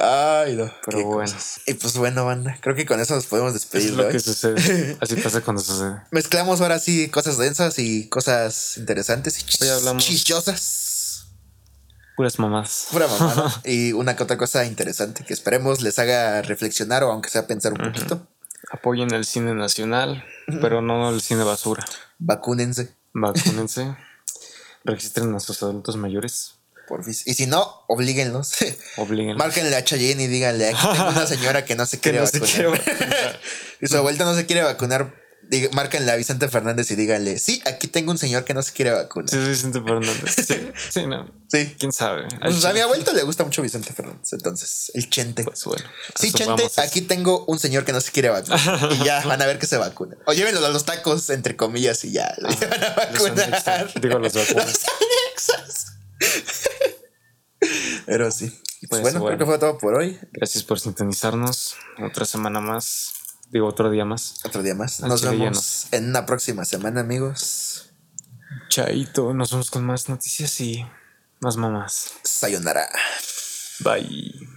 [0.00, 0.70] Ay, no.
[0.84, 1.32] Pero bueno.
[1.66, 2.58] Y pues bueno, banda.
[2.60, 3.90] Creo que con eso nos podemos despedir.
[3.90, 4.96] Es lo que sucede.
[5.00, 6.02] Así pasa cuando sucede.
[6.10, 11.26] Mezclamos ahora sí cosas densas y cosas interesantes y Hoy hablamos chichosas.
[12.16, 12.88] Puras mamás.
[12.90, 13.60] Pura mamá.
[13.64, 17.72] y una que otra cosa interesante que esperemos les haga reflexionar o aunque sea pensar
[17.72, 18.26] un poquito.
[18.70, 20.24] Apoyen el cine nacional,
[20.60, 21.84] pero no el cine basura.
[22.18, 22.94] Vacúnense.
[23.12, 23.96] Vacúnense.
[24.84, 26.55] Registren a sus adultos mayores.
[27.26, 28.52] Y si no, oblíguenlos.
[28.96, 29.38] Oblíguenlos.
[29.38, 33.40] Márquenle a Chayenne y díganle, aquí tengo una señora que no se quiere vacunar.
[33.80, 35.12] y su abuelita no se quiere vacunar.
[35.72, 38.92] márquenle a Vicente Fernández y díganle, sí, aquí tengo un señor que no se quiere
[38.92, 39.28] vacunar.
[39.30, 40.34] Sí, Vicente Fernández.
[40.46, 41.30] Sí, sí, no.
[41.48, 41.76] Sí.
[41.78, 42.26] ¿Quién sabe?
[42.40, 45.44] Pues a mi abuelita le gusta mucho Vicente Fernández, entonces, el Chente.
[45.44, 45.84] Pues bueno.
[46.18, 48.92] Sí, Chente, aquí tengo un señor que no se quiere vacunar.
[48.92, 50.16] y ya van a ver que se vacuna.
[50.26, 52.34] O llévenlo a los tacos, entre comillas, y ya.
[52.38, 54.00] Lo van a vacunar.
[54.00, 54.80] Digo, los vacunas.
[58.06, 58.52] Pero sí.
[58.88, 60.18] Pues, bueno, creo que fue todo por hoy.
[60.32, 61.76] Gracias por sintonizarnos.
[62.02, 63.12] Otra semana más.
[63.50, 64.40] Digo, otro día más.
[64.44, 65.00] Otro día más.
[65.00, 67.90] Nos vemos en una próxima semana, amigos.
[68.68, 69.32] Chaito.
[69.34, 70.86] Nos vemos con más noticias y
[71.40, 72.12] más mamás.
[72.24, 72.88] Sayonara.
[73.80, 74.55] Bye.